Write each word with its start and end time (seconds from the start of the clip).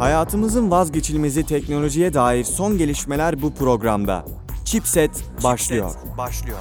Hayatımızın 0.00 0.70
vazgeçilmezi 0.70 1.46
teknolojiye 1.46 2.14
dair 2.14 2.44
son 2.44 2.78
gelişmeler 2.78 3.42
bu 3.42 3.54
programda. 3.54 4.24
Chipset 4.64 5.10
başlıyor. 5.44 5.90
başlıyor. 6.18 6.58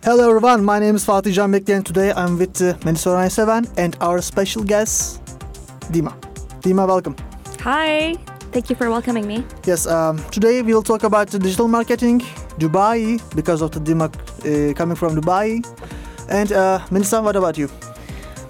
Hello 0.00 0.22
everyone, 0.30 0.56
my 0.56 0.86
name 0.86 0.94
is 0.94 1.04
Fatih 1.04 1.34
Can 1.34 1.52
Bekli 1.52 1.76
and 1.76 1.84
today 1.84 2.08
I'm 2.10 2.38
with 2.38 2.62
uh, 2.62 2.84
Melissa 2.84 3.10
Orayseven 3.10 3.66
and 3.78 3.94
our 4.00 4.20
special 4.20 4.66
guest, 4.66 5.20
Dima. 5.92 6.12
Dima, 6.64 6.86
welcome. 6.86 7.16
Hi, 7.64 8.16
thank 8.52 8.70
you 8.70 8.78
for 8.78 8.86
welcoming 8.88 9.26
me. 9.26 9.44
Yes, 9.66 9.86
um, 9.86 10.18
today 10.30 10.62
we 10.62 10.74
will 10.74 10.82
talk 10.82 11.04
about 11.04 11.28
the 11.28 11.38
digital 11.38 11.68
marketing, 11.68 12.22
Dubai, 12.58 13.20
because 13.36 13.64
of 13.64 13.70
the 13.70 13.80
Dima 13.80 14.04
uh, 14.04 14.74
coming 14.74 14.96
from 14.96 15.20
Dubai. 15.20 15.62
And 16.28 16.52
uh, 16.52 16.80
Melissa, 16.90 17.22
what 17.22 17.36
about 17.36 17.58
you? 17.58 17.68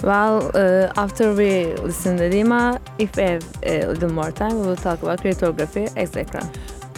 Well, 0.02 0.51
uh, 0.55 0.92
after 0.97 1.33
we 1.33 1.74
listen 1.74 2.16
to 2.16 2.29
Dima, 2.29 2.80
if 2.98 3.15
we 3.16 3.23
have 3.23 3.45
a 3.62 3.87
little 3.87 4.12
more 4.12 4.33
time, 4.33 4.60
we 4.60 4.66
will 4.66 4.77
talk 4.77 5.02
about 5.02 5.20
cryptography, 5.20 5.87
etc. 5.97 6.43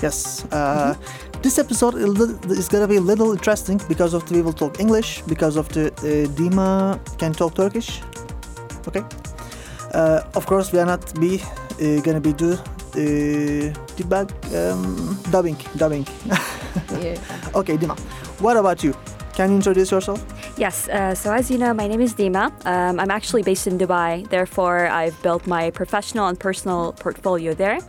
Yes. 0.02 0.44
Uh, 0.50 0.94
This 1.44 1.58
episode 1.58 1.96
is 2.48 2.68
gonna 2.70 2.88
be 2.88 2.96
a 2.96 3.02
little 3.02 3.32
interesting 3.32 3.78
because 3.86 4.14
of 4.14 4.24
the, 4.26 4.34
we 4.34 4.40
will 4.40 4.54
talk 4.54 4.80
English, 4.80 5.20
because 5.28 5.58
of 5.58 5.68
the 5.68 5.88
uh, 5.88 6.26
Dima 6.38 6.96
can 7.18 7.34
talk 7.34 7.54
Turkish. 7.54 8.00
Okay. 8.88 9.04
Uh, 9.92 10.22
of 10.34 10.46
course, 10.46 10.72
we 10.72 10.78
are 10.78 10.86
not 10.86 11.04
be 11.20 11.42
uh, 11.42 12.00
gonna 12.00 12.20
be 12.20 12.32
do 12.32 12.52
uh, 12.52 12.56
debug 13.96 14.32
um, 14.56 15.18
dubbing 15.30 15.58
dubbing. 15.76 16.06
yeah. 17.04 17.20
Okay, 17.54 17.76
Dima. 17.76 17.94
What 18.40 18.56
about 18.56 18.82
you? 18.82 18.94
Can 19.36 19.50
you 19.50 19.56
introduce 19.56 19.90
yourself? 19.90 20.24
Yes, 20.56 20.88
uh, 20.88 21.16
so 21.16 21.32
as 21.32 21.50
you 21.50 21.58
know, 21.58 21.74
my 21.74 21.88
name 21.88 22.00
is 22.00 22.14
Dima. 22.14 22.52
Um, 22.64 23.00
I'm 23.00 23.10
actually 23.10 23.42
based 23.42 23.66
in 23.66 23.76
Dubai, 23.76 24.28
therefore, 24.30 24.86
I've 24.86 25.20
built 25.20 25.48
my 25.48 25.70
professional 25.70 26.28
and 26.28 26.38
personal 26.38 26.92
portfolio 26.92 27.54
there. 27.54 27.80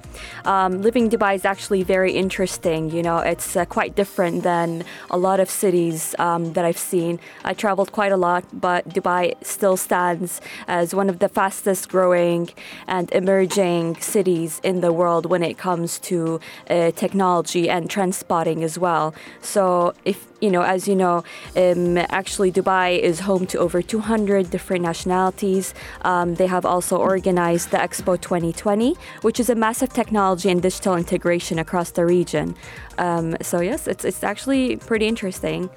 Um, 0.46 0.82
living 0.82 1.04
in 1.04 1.12
Dubai 1.12 1.36
is 1.36 1.46
actually 1.46 1.84
very 1.84 2.14
interesting. 2.14 2.90
You 2.90 3.04
know, 3.04 3.20
it's 3.20 3.56
uh, 3.56 3.66
quite 3.66 3.96
different 3.96 4.42
than 4.42 4.84
a 5.12 5.18
lot 5.18 5.40
of 5.40 5.48
cities 5.48 6.16
um, 6.18 6.54
that 6.54 6.66
I've 6.66 6.80
seen. 6.80 7.20
I 7.44 7.54
traveled 7.54 7.92
quite 7.92 8.12
a 8.12 8.18
lot, 8.18 8.44
but 8.52 8.90
Dubai 8.90 9.36
still 9.46 9.78
stands 9.78 10.42
as 10.68 10.96
one 10.96 11.08
of 11.08 11.20
the 11.20 11.30
fastest 11.30 11.88
growing 11.90 12.50
and 12.88 13.12
emerging 13.12 13.98
cities 14.02 14.60
in 14.64 14.82
the 14.82 14.92
world 14.92 15.28
when 15.28 15.44
it 15.44 15.60
comes 15.60 16.00
to 16.00 16.40
uh, 16.72 16.90
technology 16.92 17.70
and 17.70 17.92
trend 17.92 18.16
spotting 18.16 18.64
as 18.64 18.80
well. 18.80 19.14
So, 19.40 19.94
if 20.04 20.28
you 20.42 20.52
know, 20.52 20.62
as 20.62 20.88
you 20.88 20.96
know, 20.96 21.24
um, 21.56 21.98
actually 21.98 22.52
Dubai 22.56 23.00
is 23.00 23.20
home 23.20 23.46
to 23.48 23.60
over 23.60 23.82
200 23.82 24.50
different 24.50 24.84
nationalities. 24.84 25.74
Um, 26.02 26.36
they 26.36 26.48
have 26.48 26.66
also 26.66 26.98
organized 26.98 27.72
the 27.72 27.78
Expo 27.78 28.20
2020, 28.20 28.96
which 29.22 29.40
is 29.40 29.50
a 29.50 29.56
massive 29.56 29.92
technology 29.94 30.50
and 30.50 30.62
digital 30.62 30.96
integration 30.96 31.60
across 31.60 31.92
the 31.92 32.06
region. 32.06 32.56
Um, 32.98 33.36
so 33.42 33.60
yes, 33.60 33.88
it's 33.88 34.06
it's 34.06 34.24
actually 34.24 34.78
pretty 34.78 35.08
interesting. 35.08 35.70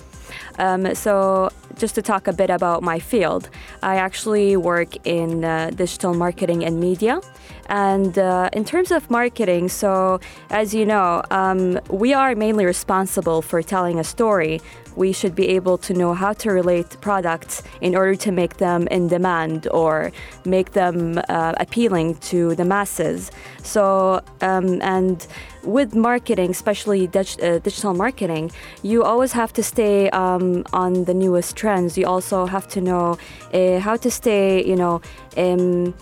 Um, 0.59 0.95
so, 0.95 1.51
just 1.77 1.95
to 1.95 2.03
talk 2.03 2.27
a 2.27 2.33
bit 2.33 2.51
about 2.51 2.83
my 2.83 2.99
field, 2.99 3.49
I 3.83 3.97
actually 3.97 4.57
work 4.57 4.97
in 5.07 5.45
uh, 5.45 5.71
digital 5.75 6.15
marketing 6.15 6.65
and 6.65 6.81
media. 6.81 7.21
And 7.69 8.19
uh, 8.19 8.51
in 8.53 8.65
terms 8.65 8.91
of 8.91 9.11
marketing, 9.11 9.69
so 9.69 10.21
as 10.51 10.75
you 10.75 10.85
know, 10.87 11.23
um, 11.31 11.79
we 11.91 12.15
are 12.15 12.35
mainly 12.35 12.65
responsible 12.65 13.43
for 13.43 13.63
telling 13.63 13.99
a 13.99 14.05
story. 14.05 14.61
We 15.05 15.13
should 15.19 15.35
be 15.43 15.47
able 15.59 15.79
to 15.87 15.93
know 15.95 16.13
how 16.23 16.33
to 16.43 16.51
relate 16.51 16.91
products 17.01 17.63
in 17.81 17.95
order 17.95 18.17
to 18.27 18.31
make 18.33 18.55
them 18.57 18.81
in 18.97 19.03
demand 19.07 19.69
or 19.81 20.11
make 20.45 20.69
them 20.73 20.99
uh, 21.29 21.55
appealing 21.65 22.09
to 22.31 22.57
the 22.57 22.65
masses. 22.65 23.31
So, 23.63 23.83
um, 24.41 24.83
and 24.83 25.25
with 25.63 25.95
marketing, 25.95 26.51
especially 26.51 27.03
uh, 27.07 27.59
digital 27.69 27.95
marketing, 27.95 28.51
you 28.83 29.05
always 29.05 29.33
have 29.33 29.53
to 29.53 29.63
stay 29.63 30.11
um, 30.11 30.65
on 30.73 31.05
the 31.05 31.15
newest 31.15 31.51
trends. 31.57 31.97
You 31.97 32.07
also 32.07 32.47
have 32.47 32.67
to 32.75 32.81
know 32.81 33.19
uh, 33.55 33.79
how 33.79 33.97
to 34.05 34.11
stay, 34.11 34.65
you 34.71 34.77
know, 34.83 35.01
um, 35.37 35.95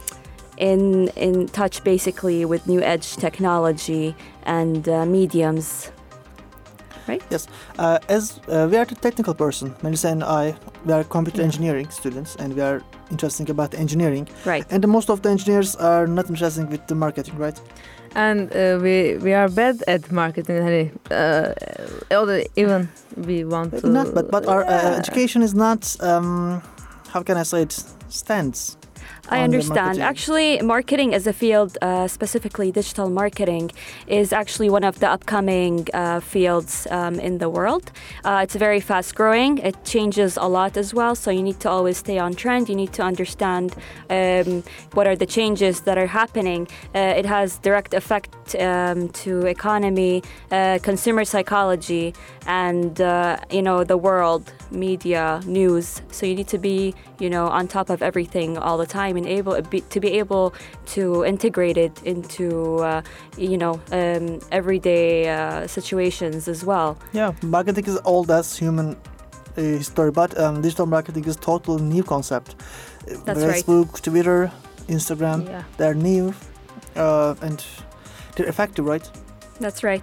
in 0.57 1.09
in 1.17 1.49
touch 1.49 1.85
basically 1.85 2.47
with 2.47 2.67
new 2.67 2.81
edge 2.81 3.17
technology 3.17 4.15
and 4.45 4.89
uh, 4.89 5.05
mediums. 5.05 5.91
Right? 7.09 7.23
Yes. 7.31 7.47
Uh, 7.79 7.99
as 8.09 8.41
uh, 8.49 8.69
we 8.71 8.77
are 8.77 8.85
the 8.85 8.95
technical 8.97 9.35
person, 9.35 9.75
Melisa 9.83 10.11
and 10.11 10.25
I, 10.25 10.55
we 10.85 10.93
are 10.93 11.05
computer 11.05 11.39
yeah. 11.39 11.47
engineering 11.47 11.89
students, 11.91 12.37
and 12.37 12.55
we 12.55 12.63
are 12.63 12.83
interested 13.11 13.51
about 13.51 13.75
engineering. 13.75 14.29
Right. 14.45 14.65
And 14.71 14.87
most 14.89 15.11
of 15.11 15.23
the 15.23 15.31
engineers 15.31 15.77
are 15.77 16.07
not 16.07 16.29
interested 16.29 16.69
with 16.71 16.87
the 16.87 16.95
marketing, 16.95 17.37
right? 17.39 17.61
And 18.15 18.51
uh, 18.53 18.79
we 18.83 19.19
we 19.19 19.35
are 19.35 19.49
bad 19.49 19.83
at 19.87 20.11
marketing. 20.11 20.91
Uh, 21.11 21.55
even 22.57 22.89
we 23.17 23.45
want 23.45 23.79
to. 23.79 23.89
Not, 23.89 24.15
but 24.15 24.31
but 24.31 24.47
our 24.49 24.65
uh, 24.65 24.99
education 24.99 25.43
is 25.43 25.55
not. 25.55 25.97
Um, 26.01 26.63
how 27.09 27.23
can 27.23 27.37
I 27.37 27.45
say 27.45 27.63
it? 27.63 27.85
Stands 28.09 28.77
I 29.29 29.41
understand. 29.43 30.01
Actually, 30.01 30.61
marketing 30.63 31.15
as 31.15 31.27
a 31.27 31.33
field, 31.33 31.77
uh, 31.83 32.07
specifically 32.07 32.71
digital 32.71 33.11
marketing, 33.11 33.73
is 34.07 34.33
actually 34.33 34.71
one 34.71 34.85
of 34.85 35.01
the 35.01 35.09
upcoming 35.11 35.87
uh, 35.95 36.21
fields 36.21 36.87
um, 36.91 37.19
in 37.19 37.39
the 37.39 37.49
world. 37.49 37.91
Uh, 38.25 38.41
it's 38.45 38.55
very 38.55 38.81
fast 38.81 39.15
growing. 39.15 39.59
It 39.59 39.77
changes 39.85 40.37
a 40.37 40.49
lot 40.49 40.77
as 40.77 40.95
well. 40.95 41.15
So 41.15 41.31
you 41.31 41.43
need 41.43 41.61
to 41.61 41.71
always 41.71 41.99
stay 41.99 42.19
on 42.19 42.35
trend. 42.35 42.69
You 42.69 42.77
need 42.77 42.93
to 42.95 43.03
understand 43.03 43.75
um, 44.11 44.63
what 44.93 45.07
are 45.07 45.17
the 45.17 45.27
changes 45.27 45.81
that 45.83 45.99
are 45.99 46.07
happening. 46.07 46.69
Uh, 46.95 47.15
it 47.17 47.27
has 47.27 47.59
direct 47.59 47.95
effect 47.95 48.55
um, 48.57 49.09
to 49.09 49.47
economy, 49.47 50.23
uh, 50.51 50.79
consumer 50.83 51.25
psychology, 51.25 52.15
and 52.47 53.01
uh, 53.01 53.39
you 53.51 53.63
know 53.63 53.83
the 53.83 53.97
world, 53.97 54.53
media, 54.71 55.41
news. 55.47 56.03
So 56.11 56.27
you 56.27 56.35
need 56.35 56.49
to 56.49 56.59
be 56.59 56.95
you 57.19 57.29
know 57.29 57.47
on 57.49 57.67
top 57.67 57.91
of 57.91 58.03
everything 58.03 58.57
all 58.59 58.79
the 58.79 58.87
time 58.87 59.16
and 59.17 59.27
able 59.27 59.61
to 59.63 60.01
be 60.01 60.19
able 60.19 60.55
to 60.87 61.25
integrate 61.25 61.77
it 61.77 62.03
into 62.05 62.77
uh, 62.79 63.03
you 63.37 63.59
know 63.59 63.81
um, 63.93 64.41
everyday 64.53 65.29
uh, 65.29 65.67
situations 65.67 66.49
as 66.49 66.65
well. 66.65 66.99
Yeah, 67.13 67.33
marketing 67.43 67.87
is 67.87 67.99
old 68.05 68.31
as 68.31 68.57
human 68.57 68.97
uh, 69.57 69.61
history, 69.61 70.11
but 70.11 70.39
um, 70.39 70.63
digital 70.63 70.87
marketing 70.87 71.25
is 71.25 71.37
totally 71.37 71.83
new 71.83 72.03
concept. 72.03 72.57
That's 73.25 73.41
Facebook, 73.41 73.93
right. 73.93 74.03
Twitter, 74.03 74.53
Instagram, 74.89 75.47
yeah. 75.47 75.63
they're 75.77 75.95
new 75.95 76.35
uh, 76.97 77.35
and 77.43 77.65
they're 78.35 78.49
effective, 78.49 78.85
right? 78.85 79.09
That's 79.61 79.83
right. 79.83 80.03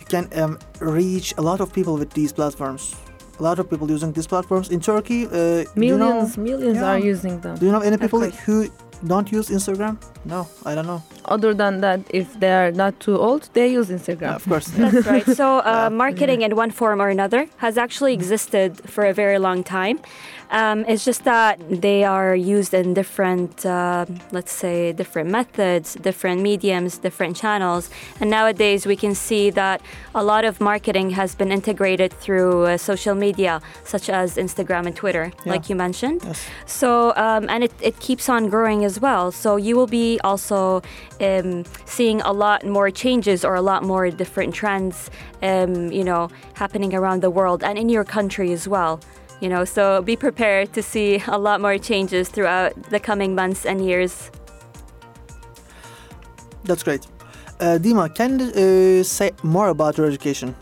You 0.00 0.06
can 0.06 0.28
um, 0.40 0.58
reach 0.80 1.34
a 1.36 1.42
lot 1.42 1.60
of 1.60 1.72
people 1.72 1.96
with 1.96 2.10
these 2.12 2.32
platforms 2.32 2.94
a 3.38 3.42
lot 3.42 3.58
of 3.58 3.70
people 3.70 3.90
using 3.90 4.12
these 4.12 4.26
platforms 4.26 4.70
in 4.70 4.80
Turkey. 4.80 5.26
Uh, 5.26 5.64
millions, 5.76 6.36
you 6.36 6.42
know, 6.44 6.50
millions 6.50 6.76
yeah. 6.76 6.90
are 6.90 6.98
using 6.98 7.40
them. 7.40 7.56
Do 7.56 7.66
you 7.66 7.72
know 7.72 7.80
any 7.80 7.96
people 7.96 8.20
who 8.20 8.68
don't 9.06 9.30
use 9.30 9.48
Instagram? 9.48 9.96
No, 10.24 10.48
I 10.64 10.74
don't 10.74 10.86
know. 10.86 11.02
Other 11.26 11.54
than 11.54 11.80
that, 11.80 12.00
if 12.10 12.38
they 12.40 12.52
are 12.52 12.72
not 12.72 12.98
too 13.00 13.16
old, 13.16 13.48
they 13.52 13.68
use 13.68 13.88
Instagram. 13.90 14.22
Yeah, 14.22 14.34
of 14.36 14.44
course. 14.44 14.66
That's 14.68 15.06
right. 15.12 15.26
So, 15.26 15.58
uh, 15.58 15.90
marketing 15.92 16.42
in 16.42 16.56
one 16.56 16.70
form 16.70 17.00
or 17.00 17.08
another 17.08 17.46
has 17.58 17.78
actually 17.78 18.14
existed 18.14 18.76
for 18.90 19.04
a 19.04 19.12
very 19.12 19.38
long 19.38 19.62
time. 19.62 20.00
Um, 20.50 20.84
it's 20.86 21.04
just 21.04 21.24
that 21.24 21.60
they 21.68 22.04
are 22.04 22.34
used 22.34 22.72
in 22.72 22.94
different, 22.94 23.66
uh, 23.66 24.06
let's 24.32 24.52
say, 24.52 24.92
different 24.92 25.30
methods, 25.30 25.94
different 25.94 26.40
mediums, 26.40 26.98
different 26.98 27.36
channels. 27.36 27.90
And 28.20 28.30
nowadays 28.30 28.86
we 28.86 28.96
can 28.96 29.14
see 29.14 29.50
that 29.50 29.82
a 30.14 30.24
lot 30.24 30.44
of 30.44 30.60
marketing 30.60 31.10
has 31.10 31.34
been 31.34 31.52
integrated 31.52 32.12
through 32.12 32.64
uh, 32.64 32.76
social 32.78 33.14
media, 33.14 33.60
such 33.84 34.08
as 34.08 34.36
Instagram 34.36 34.86
and 34.86 34.96
Twitter, 34.96 35.32
yeah. 35.44 35.52
like 35.52 35.68
you 35.68 35.76
mentioned. 35.76 36.22
Yes. 36.24 36.46
So, 36.66 37.14
um, 37.16 37.48
and 37.50 37.64
it, 37.64 37.72
it 37.80 38.00
keeps 38.00 38.28
on 38.28 38.48
growing 38.48 38.84
as 38.84 39.00
well. 39.00 39.30
So 39.30 39.56
you 39.56 39.76
will 39.76 39.86
be 39.86 40.18
also 40.24 40.82
um, 41.20 41.64
seeing 41.84 42.20
a 42.22 42.32
lot 42.32 42.64
more 42.64 42.90
changes 42.90 43.44
or 43.44 43.54
a 43.54 43.62
lot 43.62 43.82
more 43.82 44.10
different 44.10 44.54
trends, 44.54 45.10
um, 45.42 45.92
you 45.92 46.04
know, 46.04 46.30
happening 46.54 46.94
around 46.94 47.22
the 47.22 47.30
world 47.30 47.62
and 47.62 47.78
in 47.78 47.88
your 47.88 48.04
country 48.04 48.52
as 48.52 48.66
well 48.66 49.00
you 49.40 49.48
know 49.48 49.64
so 49.64 50.02
be 50.02 50.16
prepared 50.16 50.72
to 50.72 50.82
see 50.82 51.22
a 51.28 51.38
lot 51.38 51.60
more 51.60 51.78
changes 51.78 52.28
throughout 52.28 52.72
the 52.90 53.00
coming 53.00 53.34
months 53.34 53.64
and 53.64 53.84
years 53.84 54.30
that's 56.64 56.82
great 56.82 57.06
uh, 57.60 57.78
dima 57.80 58.12
can 58.14 58.38
you 58.38 59.00
uh, 59.00 59.02
say 59.02 59.30
more 59.42 59.68
about 59.68 59.96
your 59.96 60.06
education 60.06 60.54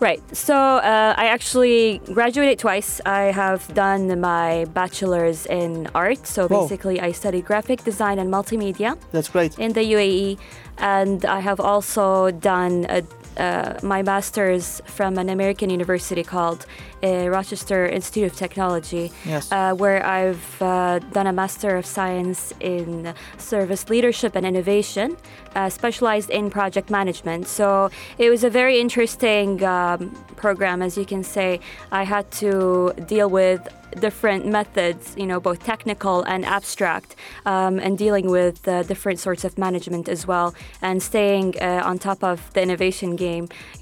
Right. 0.00 0.22
So 0.34 0.54
uh, 0.54 1.14
I 1.16 1.26
actually 1.26 2.00
graduated 2.12 2.58
twice. 2.58 3.00
I 3.06 3.32
have 3.32 3.72
done 3.74 4.20
my 4.20 4.66
bachelor's 4.66 5.46
in 5.46 5.88
art. 5.94 6.26
So 6.26 6.48
basically, 6.48 7.00
I 7.00 7.12
studied 7.12 7.44
graphic 7.44 7.84
design 7.84 8.18
and 8.18 8.32
multimedia. 8.32 8.98
That's 9.12 9.28
great. 9.28 9.58
In 9.58 9.72
the 9.72 9.80
UAE. 9.80 10.38
And 10.78 11.24
I 11.24 11.40
have 11.40 11.60
also 11.60 12.30
done 12.30 12.86
a 12.88 13.02
uh, 13.36 13.74
my 13.82 14.02
master's 14.02 14.80
from 14.86 15.18
an 15.18 15.28
American 15.28 15.70
university 15.70 16.22
called 16.22 16.66
uh, 17.02 17.28
Rochester 17.28 17.86
Institute 17.86 18.30
of 18.32 18.36
Technology, 18.36 19.12
Yes. 19.26 19.50
uh, 19.52 19.74
where 19.74 20.04
I've 20.04 20.62
uh, 20.62 20.98
done 21.12 21.26
a 21.26 21.32
Master 21.32 21.76
of 21.76 21.86
Science 21.86 22.52
in 22.60 23.14
Service 23.38 23.88
Leadership 23.90 24.34
and 24.36 24.44
Innovation, 24.46 25.16
uh, 25.54 25.68
specialized 25.68 26.30
in 26.30 26.50
project 26.50 26.88
management. 26.90 27.46
So 27.46 27.90
it 28.18 28.30
was 28.30 28.42
a 28.44 28.50
very 28.50 28.76
interesting 28.80 29.62
um, 29.64 30.10
program, 30.36 30.82
as 30.82 30.96
you 30.96 31.04
can 31.04 31.22
say. 31.22 31.60
I 31.92 32.04
had 32.04 32.30
to 32.42 32.92
deal 33.06 33.28
with 33.28 33.60
different 34.08 34.44
methods, 34.58 35.14
you 35.16 35.26
know, 35.30 35.38
both 35.48 35.60
technical 35.72 36.16
and 36.32 36.44
abstract, 36.44 37.14
um, 37.46 37.78
and 37.78 37.96
dealing 37.96 38.26
with 38.38 38.66
uh, 38.66 38.82
different 38.82 39.18
sorts 39.20 39.44
of 39.44 39.52
management 39.66 40.08
as 40.08 40.26
well, 40.26 40.48
and 40.82 40.96
staying 41.12 41.54
uh, 41.60 41.80
on 41.84 41.94
top 41.98 42.20
of 42.24 42.36
the 42.54 42.60
innovation 42.62 43.10
game, 43.14 43.23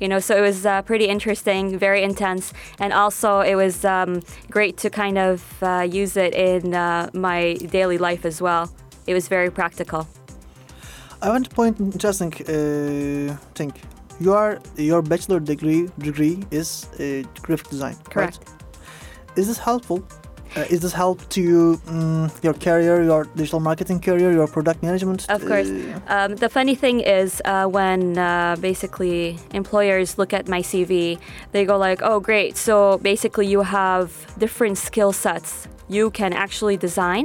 you 0.01 0.09
know. 0.09 0.21
So 0.21 0.37
it 0.37 0.41
was 0.41 0.59
uh, 0.67 0.83
pretty 0.83 1.07
interesting, 1.07 1.79
very 1.79 2.03
intense, 2.03 2.53
and 2.79 2.93
also 2.93 3.41
it 3.41 3.57
was 3.65 3.85
um, 3.85 4.23
great 4.51 4.77
to 4.79 4.91
kind 4.91 5.19
of 5.19 5.63
uh, 5.63 5.87
use 6.03 6.17
it 6.17 6.33
in 6.35 6.75
uh, 6.75 7.11
my 7.13 7.55
daily 7.71 7.99
life 7.99 8.25
as 8.25 8.41
well. 8.41 8.65
It 9.07 9.15
was 9.15 9.29
very 9.29 9.51
practical. 9.51 10.07
I 11.23 11.29
want 11.29 11.45
to 11.49 11.55
point 11.55 11.81
interesting 11.81 12.33
uh, 12.33 13.37
thing. 13.55 13.73
You 14.21 14.33
are 14.33 14.61
your 14.77 15.03
bachelor 15.03 15.41
degree 15.41 15.89
degree 15.99 16.37
is 16.51 16.87
uh, 17.01 17.23
graphic 17.45 17.69
design. 17.71 17.97
Correct. 18.11 18.39
Right? 18.39 19.39
Is 19.39 19.47
this 19.47 19.59
helpful? 19.59 19.99
Uh, 20.55 20.61
is 20.69 20.81
this 20.81 20.93
help 20.93 21.27
to 21.31 21.41
you, 21.41 21.81
mm, 21.87 22.29
your 22.45 22.53
career, 22.53 23.03
your 23.03 23.25
digital 23.37 23.59
marketing 23.61 23.99
career, 24.01 24.33
your 24.33 24.47
product 24.47 24.83
management? 24.83 25.25
Of 25.31 25.41
course. 25.47 25.69
Uh, 25.71 26.01
Um, 26.15 26.37
the 26.37 26.49
funny 26.49 26.75
thing 26.75 27.01
is, 27.01 27.41
uh, 27.45 27.65
when 27.79 28.19
uh, 28.19 28.57
basically 28.61 29.39
employers 29.55 30.19
look 30.19 30.33
at 30.35 30.49
my 30.49 30.61
CV, 30.63 31.19
they 31.53 31.65
go 31.65 31.77
like, 31.79 32.01
"Oh, 32.03 32.21
great! 32.21 32.57
So 32.59 32.99
basically, 33.03 33.47
you 33.47 33.63
have 33.63 34.09
different 34.39 34.77
skill 34.79 35.13
sets. 35.13 35.69
You 35.89 36.11
can 36.11 36.33
actually 36.45 36.77
design, 36.77 37.25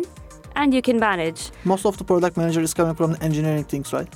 and 0.56 0.74
you 0.74 0.82
can 0.82 0.98
manage." 1.00 1.52
most 1.66 1.86
of 1.86 1.98
the 1.98 2.04
product 2.04 2.38
manager 2.38 2.62
is 2.62 2.74
coming 2.74 2.96
from 2.96 3.16
engineering 3.22 3.66
things, 3.66 3.92
right? 3.94 4.08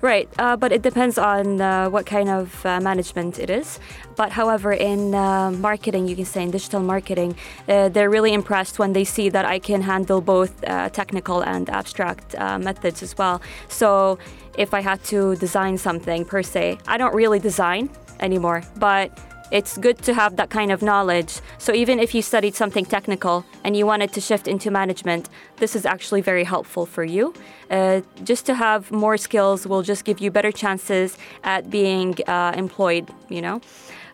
Right, 0.00 0.28
uh, 0.38 0.56
but 0.56 0.72
it 0.72 0.82
depends 0.82 1.18
on 1.18 1.60
uh, 1.60 1.90
what 1.90 2.06
kind 2.06 2.28
of 2.28 2.64
uh, 2.64 2.80
management 2.80 3.38
it 3.38 3.50
is. 3.50 3.78
But 4.16 4.32
however, 4.32 4.72
in 4.72 5.14
uh, 5.14 5.50
marketing, 5.52 6.08
you 6.08 6.16
can 6.16 6.24
say 6.24 6.42
in 6.42 6.50
digital 6.50 6.80
marketing, 6.80 7.36
uh, 7.68 7.88
they're 7.88 8.10
really 8.10 8.32
impressed 8.32 8.78
when 8.78 8.92
they 8.92 9.04
see 9.04 9.28
that 9.30 9.44
I 9.44 9.58
can 9.58 9.82
handle 9.82 10.20
both 10.20 10.52
uh, 10.64 10.88
technical 10.90 11.40
and 11.42 11.68
abstract 11.70 12.36
methods 12.38 13.02
as 13.02 13.16
well. 13.16 13.40
So 13.68 14.18
if 14.56 14.74
I 14.74 14.80
had 14.80 15.02
to 15.04 15.36
design 15.36 15.78
something 15.78 16.24
per 16.24 16.42
se, 16.42 16.78
I 16.86 16.98
don't 16.98 17.14
really 17.14 17.38
design 17.38 17.90
anymore, 18.20 18.62
but 18.76 19.16
it's 19.50 19.78
good 19.78 19.98
to 20.02 20.14
have 20.14 20.36
that 20.36 20.50
kind 20.50 20.70
of 20.70 20.82
knowledge. 20.82 21.40
So 21.58 21.72
even 21.72 21.98
if 21.98 22.14
you 22.14 22.22
studied 22.22 22.54
something 22.54 22.84
technical 22.84 23.44
and 23.64 23.76
you 23.76 23.86
wanted 23.86 24.12
to 24.12 24.20
shift 24.20 24.46
into 24.46 24.70
management, 24.70 25.28
this 25.56 25.74
is 25.74 25.86
actually 25.86 26.20
very 26.20 26.44
helpful 26.44 26.86
for 26.86 27.04
you. 27.04 27.32
Uh, 27.70 28.02
just 28.24 28.46
to 28.46 28.54
have 28.54 28.90
more 28.90 29.16
skills 29.16 29.66
will 29.66 29.82
just 29.82 30.04
give 30.04 30.20
you 30.20 30.30
better 30.30 30.52
chances 30.52 31.16
at 31.44 31.70
being 31.70 32.16
uh, 32.26 32.52
employed, 32.56 33.08
you 33.28 33.40
know. 33.40 33.60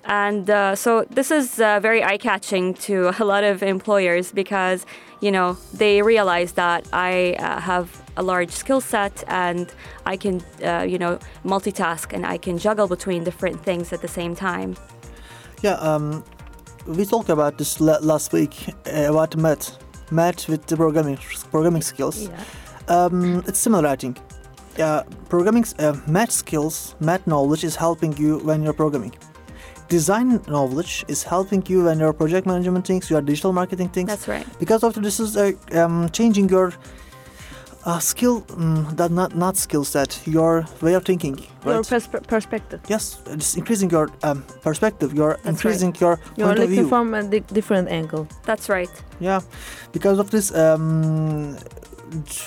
And 0.07 0.49
uh, 0.51 0.75
so 0.77 1.05
this 1.11 1.31
is 1.31 1.61
uh, 1.61 1.81
very 1.81 2.05
eye-catching 2.05 2.75
to 2.75 3.13
a 3.19 3.25
lot 3.25 3.43
of 3.43 3.63
employers 3.63 4.33
because, 4.33 4.85
you 5.21 5.31
know, 5.31 5.57
they 5.73 6.03
realize 6.03 6.53
that 6.53 6.87
I 6.93 7.37
uh, 7.39 7.61
have 7.61 8.03
a 8.17 8.23
large 8.23 8.51
skill 8.51 8.81
set 8.81 9.25
and 9.27 9.73
I 10.07 10.17
can, 10.17 10.43
uh, 10.63 10.83
you 10.83 10.99
know, 10.99 11.19
multitask 11.45 12.13
and 12.13 12.27
I 12.27 12.37
can 12.37 12.59
juggle 12.59 12.87
between 12.87 13.25
different 13.25 13.65
things 13.65 13.93
at 13.93 14.03
the 14.03 14.09
same 14.09 14.37
time. 14.37 14.77
Yeah, 15.65 15.77
um, 15.77 16.23
we 16.87 17.07
talked 17.07 17.31
about 17.31 17.57
this 17.57 17.81
la- 17.81 18.03
last 18.03 18.35
week 18.35 18.55
uh, 18.87 19.11
about 19.11 19.35
math, 19.35 19.79
math 20.11 20.47
with 20.47 20.67
the 20.67 20.77
programming 20.77 21.17
programming 21.51 21.81
skills. 21.81 22.29
Yeah. 22.29 22.45
Um, 22.89 23.43
it's 23.49 23.61
similar, 23.61 23.89
I 23.89 23.97
think. 23.97 24.19
Yeah, 24.77 25.05
programming, 25.31 25.65
uh, 25.79 25.97
math 26.07 26.33
skills, 26.33 26.95
math 27.01 27.27
knowledge 27.27 27.65
is 27.65 27.77
helping 27.77 28.15
you 28.19 28.41
when 28.41 28.63
you're 28.63 28.75
programming. 28.75 29.15
Design 29.89 30.43
knowledge 30.49 31.03
is 31.09 31.23
helping 31.23 31.65
you 31.67 31.85
when 31.85 31.99
you're 31.99 32.13
project 32.13 32.47
management 32.47 32.87
things, 32.87 33.09
your 33.09 33.23
digital 33.23 33.55
marketing 33.55 33.89
things. 33.89 34.09
That's 34.09 34.29
right. 34.29 34.47
because 34.59 34.85
after 34.85 35.01
this 35.01 35.19
is 35.19 35.35
uh, 35.35 35.53
um, 35.73 36.11
changing 36.11 36.51
your 36.51 36.75
uh, 37.87 37.99
skill, 38.01 38.45
um, 38.57 38.87
that 38.97 39.11
not 39.11 39.35
not 39.35 39.57
skill 39.57 39.85
set, 39.85 40.21
your 40.27 40.65
way 40.81 40.95
of 40.95 41.05
thinking, 41.05 41.37
Your 41.65 41.75
right? 41.83 42.27
perspective. 42.29 42.81
yes, 42.89 43.19
it's 43.27 43.57
increasing 43.57 43.91
your 43.91 44.09
um, 44.23 44.43
perspective. 44.63 45.13
You're 45.15 45.37
right. 45.37 45.47
increasing 45.53 45.95
your 46.01 46.19
You 46.37 46.45
are 46.45 46.49
point 46.49 46.59
of 46.59 46.65
looking 46.71 46.85
view. 46.85 46.89
from 46.89 47.15
a 47.15 47.23
di- 47.23 47.45
different 47.53 47.89
angle. 47.89 48.27
That's 48.45 48.69
right. 48.69 48.91
Yeah, 49.21 49.41
because 49.93 50.19
of 50.19 50.31
this, 50.31 50.51
um, 50.55 51.57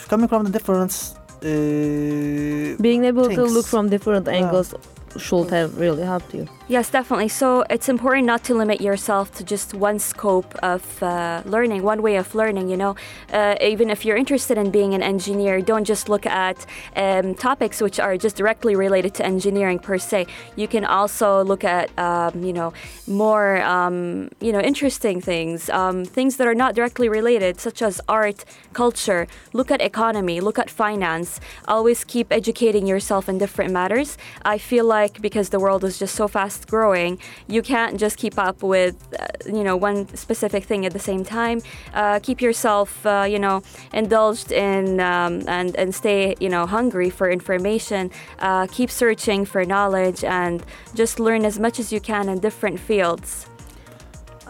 coming 0.07 0.27
from 0.27 0.43
the 0.45 0.51
difference. 0.51 1.15
Uh, 1.37 2.75
Being 2.81 3.03
able 3.05 3.27
to 3.29 3.43
look 3.55 3.65
from 3.67 3.89
different 3.89 4.25
Yeah. 4.27 4.37
angles 4.39 4.73
should 5.17 5.49
have 5.51 5.69
really 5.79 6.03
helped 6.03 6.33
you. 6.33 6.45
Yes, 6.69 6.89
definitely. 6.89 7.29
So 7.29 7.63
it's 7.69 7.87
important 7.87 8.27
not 8.27 8.43
to 8.43 8.53
limit 8.53 8.81
yourself 8.81 9.33
to 9.35 9.43
just 9.45 9.73
one 9.73 9.99
scope 9.99 10.53
of 10.55 11.01
uh, 11.01 11.41
learning, 11.45 11.81
one 11.83 12.01
way 12.01 12.17
of 12.17 12.35
learning. 12.35 12.67
You 12.67 12.75
know, 12.75 12.95
uh, 13.31 13.55
even 13.61 13.89
if 13.89 14.03
you're 14.03 14.17
interested 14.17 14.57
in 14.57 14.69
being 14.69 14.93
an 14.93 15.01
engineer, 15.01 15.61
don't 15.61 15.85
just 15.85 16.09
look 16.09 16.25
at 16.25 16.65
um, 16.97 17.35
topics 17.35 17.79
which 17.79 18.01
are 18.01 18.17
just 18.17 18.35
directly 18.35 18.75
related 18.75 19.13
to 19.13 19.25
engineering 19.25 19.79
per 19.79 19.97
se. 19.97 20.27
You 20.57 20.67
can 20.67 20.83
also 20.83 21.41
look 21.41 21.63
at, 21.63 21.97
um, 21.97 22.43
you 22.43 22.51
know, 22.51 22.73
more, 23.07 23.61
um, 23.61 24.29
you 24.41 24.51
know, 24.51 24.59
interesting 24.59 25.21
things, 25.21 25.69
um, 25.69 26.03
things 26.03 26.35
that 26.35 26.47
are 26.47 26.55
not 26.55 26.75
directly 26.75 27.07
related, 27.07 27.61
such 27.61 27.81
as 27.81 28.01
art, 28.09 28.43
culture. 28.73 29.25
Look 29.53 29.71
at 29.71 29.79
economy. 29.81 30.41
Look 30.41 30.59
at 30.59 30.69
finance. 30.69 31.39
Always 31.65 32.03
keep 32.03 32.29
educating 32.29 32.85
yourself 32.85 33.29
in 33.29 33.37
different 33.37 33.71
matters. 33.71 34.17
I 34.43 34.57
feel 34.57 34.83
like 34.83 35.21
because 35.21 35.47
the 35.47 35.61
world 35.61 35.85
is 35.85 35.97
just 35.97 36.13
so 36.13 36.27
fast 36.27 36.56
growing, 36.65 37.19
you 37.47 37.61
can't 37.61 37.99
just 37.99 38.17
keep 38.17 38.37
up 38.39 38.63
with, 38.63 38.95
uh, 39.19 39.25
you 39.45 39.63
know, 39.63 39.75
one 39.75 40.07
specific 40.15 40.63
thing 40.63 40.85
at 40.85 40.93
the 40.93 40.99
same 40.99 41.23
time. 41.23 41.61
Uh, 41.93 42.19
keep 42.21 42.41
yourself, 42.41 43.05
uh, 43.05 43.25
you 43.29 43.39
know, 43.39 43.61
indulged 43.93 44.51
in 44.51 44.99
um, 44.99 45.43
and 45.47 45.75
and 45.75 45.93
stay, 45.93 46.35
you 46.39 46.49
know, 46.49 46.65
hungry 46.65 47.09
for 47.09 47.29
information. 47.29 48.11
Uh, 48.39 48.67
keep 48.67 48.89
searching 48.89 49.45
for 49.45 49.63
knowledge 49.65 50.23
and 50.23 50.63
just 50.95 51.19
learn 51.19 51.45
as 51.45 51.59
much 51.59 51.79
as 51.79 51.91
you 51.91 51.99
can 51.99 52.29
in 52.29 52.39
different 52.39 52.79
fields. 52.79 53.47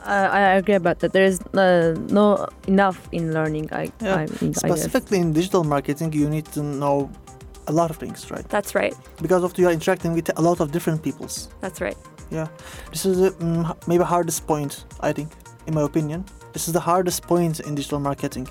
I, 0.07 0.23
I 0.25 0.53
agree 0.55 0.75
about 0.75 0.99
that. 0.99 1.11
There 1.11 1.25
is 1.25 1.41
uh, 1.53 1.95
no 2.09 2.47
enough 2.67 3.09
in 3.11 3.33
learning. 3.33 3.69
I, 3.73 3.91
Yeah. 4.01 4.15
I, 4.15 4.21
I 4.23 4.25
guess. 4.25 4.59
specifically 4.59 5.19
in 5.19 5.33
digital 5.33 5.63
marketing, 5.63 6.13
you 6.13 6.29
need 6.29 6.45
to 6.53 6.63
know 6.63 7.09
a 7.67 7.71
lot 7.71 7.89
of 7.89 7.97
things, 7.97 8.31
right? 8.31 8.47
That's 8.49 8.73
right. 8.75 8.95
Because 9.21 9.43
of 9.43 9.57
you 9.57 9.67
are 9.67 9.71
interacting 9.71 10.13
with 10.13 10.31
a 10.37 10.41
lot 10.41 10.59
of 10.59 10.71
different 10.71 11.03
peoples. 11.03 11.49
That's 11.61 11.81
right. 11.81 11.97
Yeah, 12.31 12.47
this 12.91 13.05
is 13.05 13.19
the 13.19 13.31
mm, 13.31 13.87
maybe 13.87 14.03
hardest 14.03 14.45
point 14.47 14.83
I 14.99 15.13
think, 15.13 15.31
in 15.67 15.73
my 15.73 15.83
opinion. 15.83 16.25
This 16.53 16.67
is 16.67 16.73
the 16.73 16.79
hardest 16.79 17.23
point 17.23 17.59
in 17.61 17.75
digital 17.75 17.99
marketing. 17.99 18.47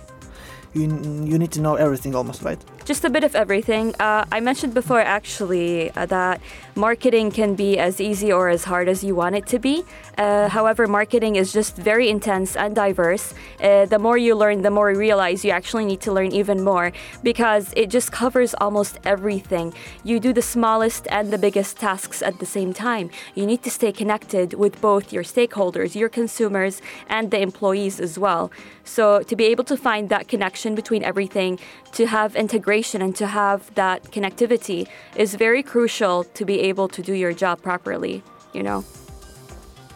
You 0.75 0.83
you 1.25 1.39
need 1.39 1.53
to 1.53 1.61
know 1.61 1.75
everything 1.75 2.15
almost, 2.15 2.43
right? 2.43 2.63
Just 2.87 3.05
a 3.05 3.11
bit 3.11 3.25
of 3.25 3.35
everything. 3.35 3.97
Uh, 3.99 4.25
I 4.31 4.39
mentioned 4.39 4.73
before 4.73 5.01
actually 5.01 5.91
uh, 5.97 6.07
that 6.07 6.41
marketing 6.77 7.33
can 7.33 7.57
be 7.57 7.81
as 7.81 8.01
easy 8.01 8.31
or 8.31 8.49
as 8.49 8.63
hard 8.63 8.89
as 8.89 9.03
you 9.03 9.17
want 9.17 9.35
it 9.35 9.45
to 9.49 9.59
be. 9.59 9.85
Uh, 10.17 10.49
however, 10.49 10.87
marketing 10.87 11.35
is 11.35 11.53
just 11.53 11.75
very 11.77 12.09
intense 12.09 12.55
and 12.55 12.77
diverse. 12.77 13.35
Uh, 13.61 13.87
the 13.87 13.99
more 13.99 14.17
you 14.17 14.37
learn, 14.37 14.63
the 14.63 14.71
more 14.71 14.93
you 14.93 14.99
realize 14.99 15.45
you 15.45 15.51
actually 15.51 15.85
need 15.85 16.01
to 16.03 16.13
learn 16.13 16.31
even 16.31 16.63
more 16.63 16.93
because 17.25 17.73
it 17.75 17.91
just 17.91 18.13
covers 18.13 18.55
almost 18.61 19.01
everything. 19.05 19.75
You 20.05 20.21
do 20.21 20.33
the 20.33 20.41
smallest 20.41 21.09
and 21.11 21.33
the 21.33 21.39
biggest 21.39 21.79
tasks 21.79 22.23
at 22.23 22.39
the 22.39 22.47
same 22.47 22.73
time. 22.73 23.11
You 23.35 23.47
need 23.47 23.65
to 23.65 23.71
stay 23.71 23.91
connected 23.91 24.55
with 24.55 24.81
both 24.81 25.13
your 25.13 25.25
stakeholders, 25.25 25.97
your 25.97 26.09
consumers, 26.09 26.81
and 27.09 27.33
the 27.33 27.41
employees 27.41 27.99
as 27.99 28.17
well. 28.17 28.53
So, 28.85 29.25
to 29.25 29.35
be 29.35 29.47
able 29.47 29.65
to 29.65 29.77
find 29.77 30.09
that 30.11 30.29
connection 30.29 30.77
between 30.77 31.03
everything, 31.03 31.59
to 31.95 32.07
have 32.07 32.37
integration 32.37 32.76
and 33.03 33.15
to 33.17 33.27
have 33.27 33.75
that 33.75 34.03
connectivity 34.13 34.87
is 35.17 35.35
very 35.35 35.63
crucial 35.63 36.25
to 36.25 36.45
be 36.45 36.61
able 36.61 36.89
to 36.89 37.03
do 37.03 37.13
your 37.13 37.33
job 37.33 37.63
properly, 37.63 38.23
you 38.53 38.63
know. 38.63 38.85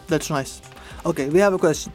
That's 0.07 0.29
nice. 0.29 0.61
Okay, 1.05 1.29
we 1.29 1.39
have 1.39 1.53
a 1.53 1.57
question. 1.57 1.91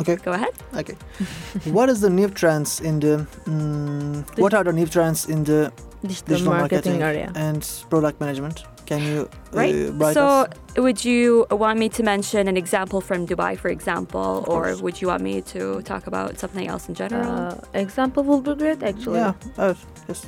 Okay, 0.00 0.16
Go 0.16 0.32
ahead. 0.32 0.54
okay. 0.74 0.96
what 1.70 1.88
is 1.88 2.00
the 2.00 2.10
new 2.10 2.28
trends 2.28 2.80
in 2.80 3.00
the? 3.00 3.26
Mm, 3.44 4.24
what 4.38 4.54
are 4.54 4.64
the 4.64 4.72
new 4.72 4.86
trends 4.86 5.26
in 5.28 5.44
the 5.44 5.70
digital, 6.02 6.34
digital 6.34 6.52
marketing, 6.52 6.98
marketing, 6.98 7.02
area. 7.02 7.32
and 7.34 7.62
product 7.90 8.20
management? 8.20 8.64
Can 8.92 9.02
you 9.10 9.28
Right. 9.52 9.74
uh, 9.74 9.92
write 10.00 10.14
so, 10.14 10.26
us? 10.26 10.48
would 10.76 11.00
you 11.04 11.46
want 11.50 11.78
me 11.78 11.88
to 11.98 12.02
mention 12.02 12.42
an 12.52 12.56
example 12.56 13.00
from 13.08 13.26
Dubai, 13.26 13.52
for 13.62 13.70
example, 13.78 14.44
or 14.52 14.62
course. 14.62 14.82
would 14.84 14.96
you 15.00 15.08
want 15.12 15.22
me 15.30 15.40
to 15.54 15.60
talk 15.90 16.06
about 16.12 16.38
something 16.42 16.66
else 16.72 16.84
in 16.90 16.94
general? 17.02 17.30
Uh, 17.30 17.84
example 17.86 18.22
will 18.28 18.42
be 18.48 18.54
great 18.62 18.82
actually. 18.82 19.20
Yeah, 19.20 19.34
uh, 19.58 19.74
yes. 20.08 20.20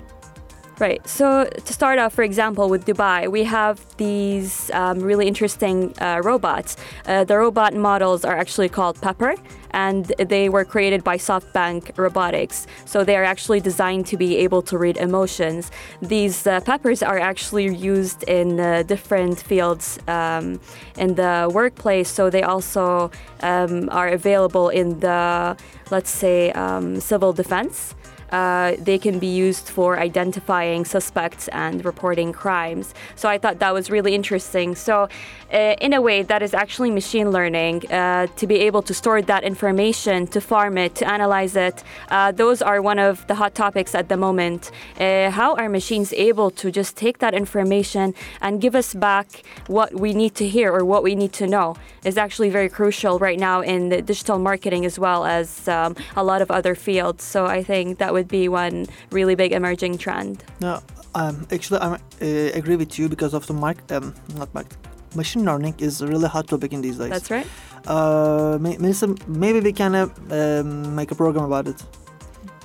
Right. 0.81 1.01
So 1.07 1.27
to 1.69 1.73
start 1.73 1.97
off, 2.03 2.13
for 2.19 2.25
example, 2.31 2.69
with 2.69 2.85
Dubai, 2.85 3.31
we 3.31 3.45
have 3.45 3.77
these 3.97 4.71
um, 4.81 4.99
really 4.99 5.27
interesting 5.29 5.95
uh, 6.01 6.21
robots. 6.25 6.77
Uh, 7.07 7.23
the 7.23 7.37
robot 7.39 7.75
models 7.75 8.25
are 8.25 8.37
actually 8.37 8.69
called 8.69 9.01
Pepper, 9.01 9.35
and 9.75 10.07
they 10.35 10.49
were 10.49 10.65
created 10.65 11.03
by 11.03 11.17
SoftBank 11.17 11.99
Robotics. 11.99 12.67
So 12.87 13.05
they 13.05 13.17
are 13.17 13.25
actually 13.25 13.61
designed 13.61 14.07
to 14.07 14.17
be 14.17 14.37
able 14.39 14.63
to 14.63 14.79
read 14.79 14.97
emotions. 14.97 15.71
These 16.01 16.47
uh, 16.47 16.61
peppers 16.61 17.03
are 17.03 17.19
actually 17.19 17.75
used 17.75 18.23
in 18.25 18.61
uh, 18.61 18.85
different 18.85 19.39
fields 19.51 19.99
um, 20.09 20.61
in 20.97 21.15
the 21.17 21.51
workplace. 21.53 22.09
So 22.09 22.31
they 22.31 22.43
also 22.43 23.11
um, 23.41 23.89
are 23.91 24.09
available 24.09 24.69
in 24.69 25.01
the, 25.01 25.57
let's 25.91 26.11
say, 26.11 26.53
um, 26.53 27.01
civil 27.01 27.33
defense. 27.33 27.95
Uh, 28.31 28.77
they 28.79 28.99
can 28.99 29.19
be 29.19 29.27
used 29.27 29.69
for 29.69 29.99
identifying 29.99 30.85
suspects 30.85 31.49
and 31.49 31.85
reporting 31.85 32.33
crimes. 32.33 32.95
So 33.17 33.29
I 33.29 33.39
thought 33.39 33.59
that 33.59 33.73
was 33.75 33.91
really 33.91 34.15
interesting. 34.15 34.75
So, 34.75 35.09
uh, 35.53 35.77
in 35.81 35.93
a 35.93 36.01
way, 36.01 36.23
that 36.23 36.43
is 36.43 36.55
actually 36.55 36.91
machine 36.91 37.31
learning 37.31 37.91
uh, 37.91 38.27
to 38.37 38.47
be 38.47 38.57
able 38.57 38.83
to 38.83 38.95
store 38.95 39.23
that 39.23 39.45
information, 39.45 40.27
to 40.29 40.41
farm 40.41 40.79
it, 40.79 40.95
to 40.97 41.09
analyze 41.09 41.55
it. 41.55 41.85
Uh, 42.09 42.33
those 42.33 42.63
are 42.63 42.83
one 42.83 42.99
of 42.99 43.27
the 43.29 43.35
hot 43.35 43.55
topics 43.55 43.95
at 43.95 44.09
the 44.09 44.17
moment. 44.17 44.71
Uh, 44.99 45.31
how 45.31 45.55
are 45.57 45.69
machines 45.69 46.13
able 46.15 46.51
to 46.51 46.71
just 46.71 46.97
take 46.97 47.19
that 47.19 47.35
information 47.35 48.15
and 48.41 48.61
give 48.61 48.75
us 48.75 48.95
back 48.95 49.43
what 49.67 49.95
we 49.95 50.13
need 50.15 50.35
to 50.35 50.49
hear 50.49 50.73
or 50.73 50.85
what 50.85 51.03
we 51.03 51.15
need 51.15 51.33
to 51.33 51.47
know 51.47 51.77
is 52.05 52.17
actually 52.17 52.51
very 52.51 52.69
crucial 52.69 53.19
right 53.19 53.39
now 53.39 53.61
in 53.61 53.89
the 53.89 54.03
digital 54.03 54.39
marketing 54.39 54.85
as 54.85 54.99
well 54.99 55.25
as 55.25 55.69
um, 55.69 55.97
a 56.17 56.25
lot 56.25 56.43
of 56.43 56.51
other 56.51 56.75
fields. 56.75 57.25
So 57.25 57.47
I 57.47 57.63
think 57.63 57.99
that 57.99 58.13
would 58.15 58.29
be 58.39 58.45
one 58.63 58.77
really 59.19 59.35
big 59.43 59.51
emerging 59.61 59.95
trend. 60.05 60.35
No, 60.61 60.75
um, 61.21 61.37
actually, 61.57 61.81
I 61.81 61.89
uh, 61.95 62.59
agree 62.61 62.77
with 62.83 62.93
you 62.99 63.09
because 63.15 63.33
of 63.39 63.43
the 63.49 63.53
mark, 63.65 63.79
um, 63.93 64.15
not 64.41 64.49
mark, 64.55 64.67
machine 65.15 65.45
learning 65.45 65.75
is 65.79 66.01
a 66.05 66.07
really 66.13 66.29
hot 66.35 66.47
topic 66.49 66.73
in 66.73 66.81
these 66.87 66.97
days. 67.03 67.11
That's 67.11 67.31
right. 67.31 67.47
Uh, 67.87 68.57
may- 68.65 68.79
Melisa, 68.83 69.07
maybe 69.29 69.61
we 69.61 69.73
can 69.73 69.93
uh, 69.95 70.09
um, 70.31 70.95
make 70.99 71.11
a 71.11 71.15
program 71.15 71.45
about 71.45 71.67
it. 71.73 71.79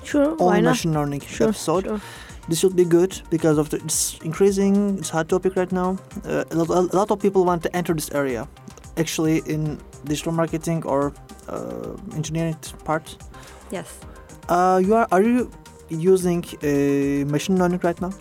Sure, 0.02 0.30
All 0.40 0.46
why 0.48 0.60
not? 0.60 0.70
machine 0.70 0.94
learning 0.98 1.20
Sure, 1.20 1.48
episode. 1.48 1.84
sure. 1.84 2.00
This 2.48 2.58
should 2.60 2.74
be 2.74 2.86
good 2.98 3.12
because 3.30 3.58
of 3.58 3.68
the, 3.70 3.76
it's 3.84 4.18
increasing. 4.24 4.98
It's 4.98 5.10
a 5.10 5.16
hot 5.18 5.28
topic 5.28 5.52
right 5.56 5.70
now. 5.82 5.90
Uh, 6.24 6.44
a, 6.50 6.54
lot, 6.56 6.68
a 6.94 6.96
lot 6.96 7.10
of 7.10 7.18
people 7.20 7.44
want 7.44 7.62
to 7.66 7.70
enter 7.76 7.92
this 7.94 8.10
area, 8.22 8.48
actually 8.96 9.36
in 9.46 9.78
digital 10.04 10.32
marketing 10.32 10.80
or 10.84 11.12
uh, 11.48 11.92
engineering 12.16 12.56
part. 12.84 13.06
Yes. 13.70 13.88
Uh, 14.50 14.82
you 14.84 14.94
are 14.96 15.06
are 15.12 15.22
you 15.22 15.48
using 15.90 16.44
uh, 16.44 17.24
machine 17.30 17.56
learning 17.56 17.80
right 17.84 18.00
now? 18.00 18.12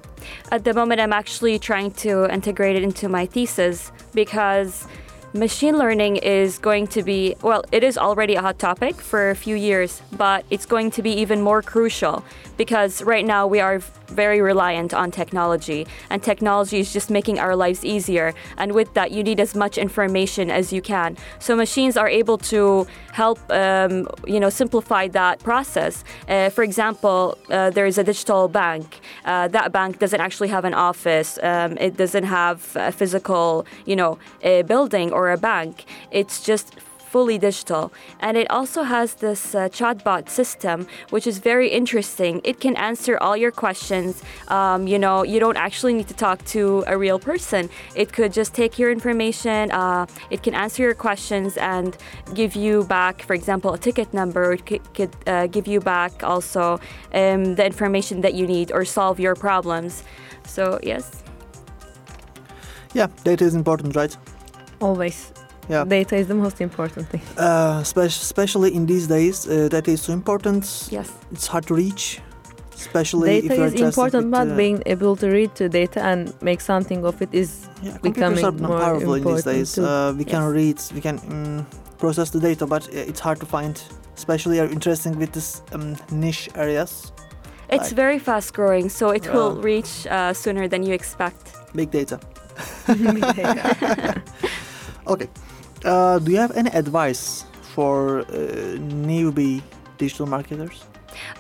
At 0.51 0.63
the 0.63 0.75
moment, 0.75 1.01
I'm 1.01 1.11
actually 1.11 1.57
trying 1.57 1.91
to 2.05 2.31
integrate 2.31 2.75
it 2.75 2.83
into 2.83 3.09
my 3.09 3.25
thesis 3.25 3.91
because 4.13 4.87
machine 5.33 5.77
learning 5.77 6.17
is 6.17 6.57
going 6.57 6.87
to 6.87 7.03
be, 7.03 7.35
well, 7.41 7.63
it 7.71 7.83
is 7.83 7.97
already 7.97 8.35
a 8.35 8.41
hot 8.41 8.57
topic 8.57 8.95
for 8.95 9.29
a 9.29 9.35
few 9.35 9.55
years, 9.55 10.01
but 10.17 10.45
it's 10.49 10.65
going 10.65 10.91
to 10.91 11.01
be 11.01 11.11
even 11.11 11.41
more 11.41 11.61
crucial 11.61 12.23
because 12.57 13.01
right 13.03 13.25
now 13.25 13.47
we 13.47 13.61
are 13.61 13.79
very 14.09 14.41
reliant 14.41 14.93
on 14.93 15.11
technology 15.11 15.87
and 16.09 16.21
technology 16.21 16.79
is 16.79 16.91
just 16.91 17.09
making 17.09 17.39
our 17.39 17.55
lives 17.55 17.85
easier. 17.85 18.33
And 18.57 18.73
with 18.73 18.93
that 18.95 19.11
you 19.11 19.23
need 19.23 19.39
as 19.39 19.55
much 19.55 19.77
information 19.77 20.49
as 20.49 20.73
you 20.73 20.81
can. 20.81 21.15
So 21.39 21.55
machines 21.55 21.95
are 21.95 22.09
able 22.09 22.37
to 22.53 22.85
help 23.13 23.39
um, 23.49 24.07
you 24.27 24.39
know 24.39 24.49
simplify 24.49 25.07
that 25.09 25.39
process. 25.39 26.03
Uh, 26.27 26.49
for 26.49 26.63
example 26.63 27.37
uh, 27.49 27.69
there 27.69 27.85
is 27.85 27.97
a 27.97 28.03
digital 28.03 28.49
bank. 28.49 28.99
Uh, 29.23 29.47
that 29.47 29.71
bank 29.71 29.99
doesn't 29.99 30.19
actually 30.19 30.49
have 30.49 30.65
an 30.65 30.73
office. 30.73 31.39
Um, 31.41 31.77
it 31.77 31.95
doesn't 31.95 32.25
have 32.25 32.75
a 32.75 32.91
physical 32.91 33.65
you 33.85 33.95
know 33.95 34.19
a 34.41 34.63
building 34.63 35.13
or 35.19 35.25
a 35.31 35.37
bank 35.37 35.85
it's 36.11 36.37
just 36.51 36.67
fully 37.09 37.37
digital. 37.39 37.91
And 38.19 38.37
it 38.37 38.47
also 38.51 38.83
has 38.83 39.15
this 39.15 39.55
uh, 39.55 39.67
chatbot 39.69 40.29
system, 40.29 40.87
which 41.09 41.25
is 41.25 41.39
very 41.39 41.69
interesting. 41.69 42.39
It 42.43 42.59
can 42.59 42.75
answer 42.75 43.17
all 43.17 43.35
your 43.35 43.51
questions. 43.51 44.21
Um, 44.47 44.87
you 44.87 44.99
know, 44.99 45.23
you 45.23 45.39
don't 45.39 45.57
actually 45.57 45.93
need 45.93 46.07
to 46.09 46.13
talk 46.13 46.45
to 46.55 46.83
a 46.87 46.95
real 46.97 47.19
person. 47.19 47.69
It 47.95 48.13
could 48.13 48.31
just 48.31 48.53
take 48.53 48.77
your 48.77 48.91
information, 48.91 49.71
uh, 49.71 50.05
it 50.29 50.43
can 50.43 50.53
answer 50.53 50.83
your 50.83 50.97
questions 51.07 51.57
and 51.57 51.97
give 52.33 52.55
you 52.55 52.83
back, 52.83 53.23
for 53.23 53.33
example, 53.33 53.73
a 53.73 53.77
ticket 53.77 54.13
number. 54.13 54.53
It 54.53 54.65
could, 54.65 54.93
could 54.93 55.15
uh, 55.27 55.47
give 55.47 55.67
you 55.67 55.79
back 55.79 56.23
also 56.23 56.79
um, 57.13 57.55
the 57.55 57.65
information 57.65 58.21
that 58.21 58.33
you 58.35 58.45
need 58.45 58.71
or 58.71 58.85
solve 58.85 59.19
your 59.19 59.35
problems. 59.35 60.03
So, 60.45 60.79
yes. 60.83 61.23
Yeah, 62.93 63.07
data 63.23 63.45
is 63.45 63.55
important, 63.55 63.95
right? 63.95 64.15
Always. 64.79 65.31
Yeah. 65.69 65.83
Data 65.85 66.15
is 66.15 66.27
the 66.27 66.35
most 66.35 66.61
important 66.61 67.07
thing. 67.09 67.21
Uh, 67.37 67.83
spe- 67.83 67.97
especially 67.97 68.73
in 68.73 68.85
these 68.87 69.05
days, 69.07 69.47
uh, 69.47 69.67
data 69.69 69.91
is 69.91 70.01
so 70.01 70.13
important. 70.13 70.87
Yes. 70.91 71.11
It's 71.31 71.45
hard 71.45 71.67
to 71.67 71.75
reach, 71.75 72.21
especially 72.73 73.41
Data 73.41 73.55
you're 73.55 73.65
is 73.67 73.81
important, 73.81 74.25
with, 74.25 74.31
but 74.31 74.47
uh, 74.47 74.55
being 74.57 74.81
able 74.87 75.15
to 75.17 75.27
read 75.29 75.53
the 75.55 75.69
data 75.69 76.01
and 76.01 76.33
make 76.41 76.61
something 76.61 77.05
of 77.05 77.21
it 77.21 77.29
is 77.31 77.67
yeah, 77.83 77.97
computers 77.97 78.41
becoming 78.41 78.45
are 78.45 78.51
more 78.51 78.79
powerful 78.79 79.13
in 79.13 79.23
these 79.23 79.43
days. 79.43 79.77
Uh, 79.77 80.13
we 80.17 80.25
can 80.25 80.43
read, 80.43 80.81
we 80.95 81.01
can 81.01 81.19
mm, 81.19 81.65
process 81.99 82.31
the 82.31 82.39
data, 82.39 82.65
but 82.65 82.87
uh, 82.87 83.09
it's 83.09 83.19
hard 83.19 83.39
to 83.39 83.45
find. 83.45 83.81
Especially 84.17 84.57
you're 84.57 84.71
interested 84.71 85.15
with 85.15 85.31
this 85.31 85.61
um, 85.71 85.95
niche 86.11 86.49
areas, 86.55 87.11
It's 87.69 87.83
Like- 87.83 87.95
very 87.95 88.19
fast 88.19 88.53
growing, 88.53 88.89
so 88.89 89.11
it 89.11 89.31
will 89.31 89.61
reach 89.61 90.07
uh, 90.07 90.33
sooner 90.33 90.67
than 90.67 90.81
you 90.83 90.93
expect. 90.93 91.53
Big 91.75 91.91
data. 91.91 92.19
big 92.87 93.21
data. 93.35 94.21
Okay. 95.07 95.29
Uh, 95.85 96.19
do 96.19 96.31
you 96.31 96.37
have 96.37 96.51
any 96.57 96.69
advice 96.71 97.45
for 97.61 98.19
uh, 98.21 98.25
newbie 99.07 99.61
digital 99.97 100.25
marketers? 100.25 100.88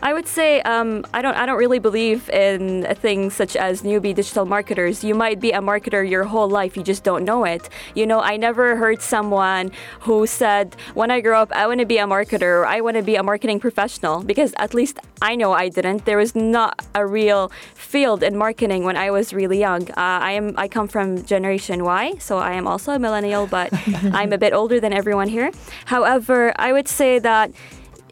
I 0.01 0.13
would 0.13 0.27
say 0.27 0.61
um, 0.61 1.05
I 1.13 1.21
don't. 1.21 1.35
I 1.35 1.45
don't 1.45 1.57
really 1.57 1.79
believe 1.79 2.29
in 2.29 2.87
things 2.95 3.33
such 3.33 3.55
as 3.55 3.81
newbie 3.81 4.15
digital 4.15 4.45
marketers. 4.45 5.03
You 5.03 5.15
might 5.15 5.39
be 5.39 5.51
a 5.51 5.59
marketer 5.59 6.07
your 6.07 6.23
whole 6.23 6.49
life. 6.49 6.77
You 6.77 6.83
just 6.83 7.03
don't 7.03 7.23
know 7.25 7.43
it. 7.45 7.69
You 7.95 8.05
know, 8.05 8.19
I 8.21 8.37
never 8.37 8.75
heard 8.75 9.01
someone 9.01 9.71
who 10.01 10.27
said, 10.27 10.75
"When 10.93 11.11
I 11.11 11.21
grow 11.21 11.41
up, 11.41 11.51
I 11.51 11.67
want 11.67 11.79
to 11.79 11.85
be 11.85 11.97
a 11.97 12.05
marketer. 12.05 12.61
Or, 12.61 12.65
I 12.65 12.81
want 12.81 12.97
to 12.97 13.03
be 13.03 13.15
a 13.15 13.23
marketing 13.23 13.59
professional." 13.59 14.23
Because 14.23 14.53
at 14.57 14.73
least 14.73 14.99
I 15.21 15.35
know 15.35 15.51
I 15.51 15.69
didn't. 15.69 16.05
There 16.05 16.17
was 16.17 16.35
not 16.35 16.85
a 16.95 17.05
real 17.05 17.51
field 17.73 18.23
in 18.23 18.37
marketing 18.37 18.83
when 18.83 18.97
I 18.97 19.11
was 19.11 19.33
really 19.33 19.59
young. 19.59 19.89
Uh, 19.91 20.19
I 20.29 20.31
am. 20.31 20.53
I 20.57 20.67
come 20.67 20.87
from 20.87 21.23
Generation 21.23 21.83
Y, 21.83 22.13
so 22.19 22.37
I 22.37 22.53
am 22.53 22.67
also 22.67 22.91
a 22.91 22.99
millennial, 22.99 23.47
but 23.47 23.69
I'm 24.13 24.31
a 24.33 24.37
bit 24.37 24.53
older 24.53 24.79
than 24.79 24.93
everyone 24.93 25.27
here. 25.27 25.51
However, 25.85 26.53
I 26.57 26.71
would 26.73 26.87
say 26.87 27.19
that 27.19 27.51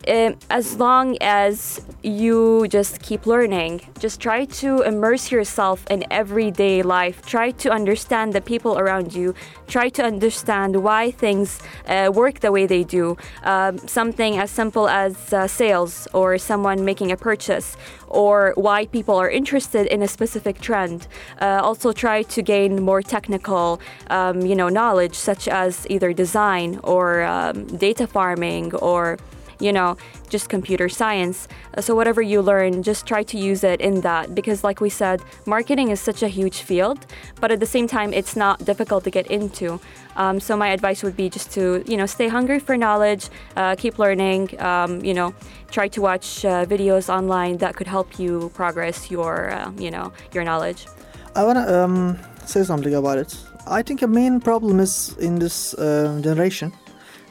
um, 0.08 0.38
as 0.50 0.78
long 0.78 1.18
as 1.22 1.82
you 2.04 2.68
just 2.70 3.02
keep 3.02 3.26
learning, 3.26 3.82
just 4.00 4.22
try 4.22 4.46
to 4.46 4.82
immerse 4.82 5.32
yourself 5.32 5.86
in 5.90 6.06
everyday 6.12 6.82
life. 6.82 7.26
Try 7.26 7.52
to 7.52 7.70
understand 7.72 8.34
the 8.34 8.42
people 8.42 8.78
around 8.80 9.14
you. 9.14 9.34
Try 9.68 9.90
to 9.90 10.04
understand 10.04 10.84
why 10.84 11.12
things 11.12 11.60
uh, 11.88 12.12
work 12.14 12.40
the 12.40 12.52
way 12.52 12.66
they 12.66 12.84
do. 12.84 13.18
Um, 13.44 13.78
something 13.80 14.38
as 14.38 14.50
simple 14.52 14.88
as 14.88 15.34
uh, 15.34 15.48
sales 15.48 16.08
or 16.14 16.38
someone 16.38 16.86
making 16.86 17.12
a 17.12 17.18
purchase 17.18 17.76
or 18.08 18.54
why 18.56 18.86
people 18.86 19.16
are 19.16 19.30
interested 19.30 19.88
in 19.88 20.02
a 20.02 20.08
specific 20.08 20.62
trend. 20.62 21.08
Uh, 21.42 21.60
also 21.62 21.92
try 21.92 22.24
to 22.24 22.42
gain 22.42 22.82
more 22.82 23.02
technical, 23.02 23.82
um, 24.10 24.42
you 24.42 24.56
know, 24.56 24.70
knowledge 24.70 25.16
such 25.16 25.48
as 25.50 25.86
either 25.90 26.14
design 26.14 26.80
or 26.84 27.24
um, 27.24 27.66
data 27.78 28.08
farming 28.08 28.74
or 28.76 29.18
you 29.60 29.72
know, 29.72 29.98
just 30.30 30.50
computer 30.50 30.90
science. 30.90 31.48
Uh, 31.78 31.82
So 31.82 31.96
whatever 31.96 32.22
you 32.22 32.42
learn, 32.42 32.84
just 32.84 33.06
try 33.06 33.24
to 33.24 33.38
use 33.38 33.64
it 33.64 33.80
in 33.82 34.02
that 34.02 34.36
because 34.36 34.64
like 34.64 34.82
we 34.82 34.90
said, 34.90 35.22
marketing 35.46 35.90
is 35.90 36.00
such 36.00 36.24
a 36.24 36.28
huge 36.28 36.62
field, 36.62 37.00
but 37.42 37.52
at 37.52 37.60
the 37.60 37.66
same 37.66 37.88
time 37.88 38.14
it's 38.14 38.36
not 38.36 38.66
difficult 38.66 39.04
to 39.04 39.10
get 39.10 39.28
into. 39.28 39.80
Um, 40.16 40.40
so 40.40 40.58
my 40.58 40.70
advice 40.70 41.04
would 41.04 41.16
be 41.16 41.30
just 41.30 41.52
to, 41.52 41.84
you 41.86 41.98
know, 41.98 42.06
stay 42.06 42.28
hungry 42.28 42.60
for 42.60 42.76
knowledge, 42.76 43.30
uh, 43.56 43.76
keep 43.76 44.00
learning, 44.00 44.60
um, 44.60 45.04
you 45.04 45.14
know, 45.14 45.34
try 45.72 45.88
to 45.90 46.02
watch 46.02 46.44
uh, 46.46 46.66
videos 46.66 47.10
online 47.10 47.58
that 47.58 47.76
could 47.76 47.88
help 47.88 48.20
you 48.20 48.50
progress 48.54 49.12
your, 49.12 49.52
uh, 49.52 49.72
you 49.78 49.92
know, 49.92 50.12
your 50.34 50.44
knowledge. 50.44 50.88
I 51.36 51.44
wanna 51.44 51.66
um, 51.78 52.18
say 52.46 52.64
something 52.64 52.96
about 52.96 53.18
it. 53.18 53.38
I 53.68 53.84
think 53.84 54.02
a 54.02 54.08
main 54.08 54.40
problem 54.40 54.80
is 54.80 55.16
in 55.20 55.40
this 55.40 55.74
uh, 55.76 56.20
generation 56.22 56.72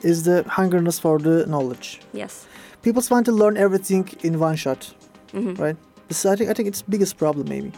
is 0.07 0.23
the 0.23 0.37
hungerness 0.59 1.01
for 1.01 1.19
the 1.19 1.37
knowledge. 1.47 2.01
Yes. 2.13 2.47
People 2.83 3.03
want 3.11 3.27
to 3.27 3.33
learn 3.33 3.57
everything 3.57 4.05
in 4.23 4.39
one 4.49 4.57
shot, 4.57 4.81
hmm 5.33 5.55
right? 5.65 5.77
This 6.09 6.25
I 6.25 6.37
think 6.37 6.51
I 6.51 6.55
think 6.55 6.69
it's 6.69 6.83
biggest 6.83 7.17
problem 7.19 7.49
maybe. 7.49 7.73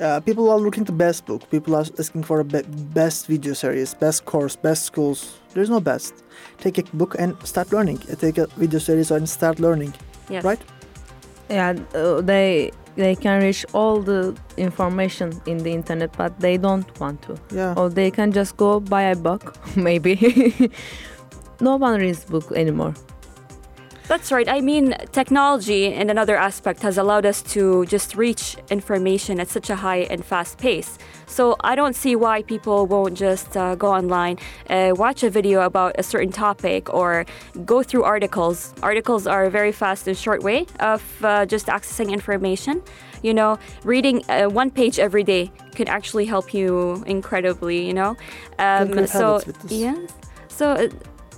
Uh, 0.00 0.20
people 0.20 0.44
are 0.50 0.58
looking 0.66 0.84
the 0.84 0.92
best 1.06 1.26
book. 1.26 1.42
People 1.50 1.74
are 1.74 1.84
asking 1.98 2.22
for 2.24 2.40
a 2.40 2.44
be- 2.44 2.66
best 2.94 3.26
video 3.26 3.54
series, 3.54 3.94
best 3.94 4.24
course, 4.24 4.56
best 4.56 4.82
schools. 4.84 5.38
There's 5.54 5.68
no 5.70 5.80
best. 5.80 6.14
Take 6.58 6.78
a 6.78 6.82
book 6.96 7.16
and 7.18 7.36
start 7.44 7.72
learning. 7.72 7.98
Uh, 8.10 8.14
Take 8.14 8.38
a 8.38 8.46
video 8.56 8.78
series 8.80 9.10
and 9.10 9.28
start 9.28 9.60
learning. 9.60 9.92
Yes. 10.30 10.44
Right? 10.44 10.60
Yeah, 11.50 11.74
uh, 11.94 12.20
they 12.22 12.70
they 12.96 13.14
can 13.16 13.42
reach 13.42 13.66
all 13.74 14.00
the 14.02 14.34
information 14.56 15.32
in 15.46 15.58
the 15.58 15.72
internet, 15.72 16.10
but 16.16 16.32
they 16.40 16.56
don't 16.58 16.88
want 17.00 17.20
to. 17.22 17.36
Yeah. 17.54 17.74
Or 17.76 17.90
they 17.90 18.10
can 18.10 18.32
just 18.32 18.56
go 18.56 18.80
buy 18.80 19.02
a 19.02 19.16
book, 19.16 19.54
maybe. 19.76 20.14
no 21.60 21.76
one 21.76 22.00
reads 22.00 22.24
book 22.24 22.52
anymore. 22.52 22.94
That's 24.08 24.30
right. 24.32 24.48
I 24.48 24.60
mean, 24.60 24.94
technology 25.12 25.86
in 25.86 26.10
another 26.10 26.36
aspect 26.36 26.82
has 26.82 26.98
allowed 26.98 27.24
us 27.24 27.40
to 27.54 27.86
just 27.86 28.14
reach 28.14 28.56
information 28.68 29.40
at 29.40 29.48
such 29.48 29.70
a 29.70 29.76
high 29.76 30.00
and 30.10 30.24
fast 30.24 30.58
pace. 30.58 30.98
So 31.26 31.56
I 31.60 31.74
don't 31.76 31.94
see 31.96 32.14
why 32.16 32.42
people 32.42 32.86
won't 32.86 33.16
just 33.16 33.56
uh, 33.56 33.74
go 33.74 33.90
online, 33.90 34.38
uh, 34.68 34.92
watch 34.94 35.22
a 35.22 35.30
video 35.30 35.62
about 35.62 35.94
a 35.98 36.02
certain 36.02 36.30
topic, 36.32 36.92
or 36.92 37.24
go 37.64 37.82
through 37.82 38.02
articles. 38.02 38.74
Articles 38.82 39.26
are 39.26 39.44
a 39.44 39.50
very 39.50 39.72
fast 39.72 40.06
and 40.08 40.18
short 40.18 40.42
way 40.42 40.66
of 40.80 41.02
uh, 41.24 41.46
just 41.46 41.68
accessing 41.68 42.12
information. 42.12 42.82
You 43.22 43.32
know, 43.32 43.58
reading 43.84 44.24
uh, 44.28 44.48
one 44.48 44.70
page 44.70 44.98
every 44.98 45.22
day 45.22 45.50
can 45.74 45.88
actually 45.88 46.26
help 46.26 46.52
you 46.52 47.02
incredibly. 47.06 47.86
You 47.86 47.94
know, 47.94 48.16
um, 48.58 49.06
so 49.06 49.40
yes, 49.68 50.12
so 50.48 50.72
uh, 50.72 50.88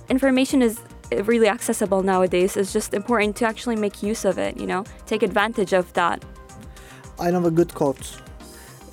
information 0.09 0.61
is 0.61 0.79
really 1.25 1.47
accessible 1.47 2.03
nowadays. 2.03 2.57
It's 2.57 2.73
just 2.73 2.93
important 2.93 3.35
to 3.37 3.45
actually 3.45 3.75
make 3.75 4.03
use 4.03 4.25
of 4.25 4.37
it. 4.37 4.59
You 4.59 4.67
know, 4.67 4.83
take 5.05 5.23
advantage 5.23 5.73
of 5.73 5.91
that. 5.93 6.23
I 7.19 7.31
know 7.31 7.45
a 7.45 7.51
good 7.51 7.73
quote. 7.73 8.21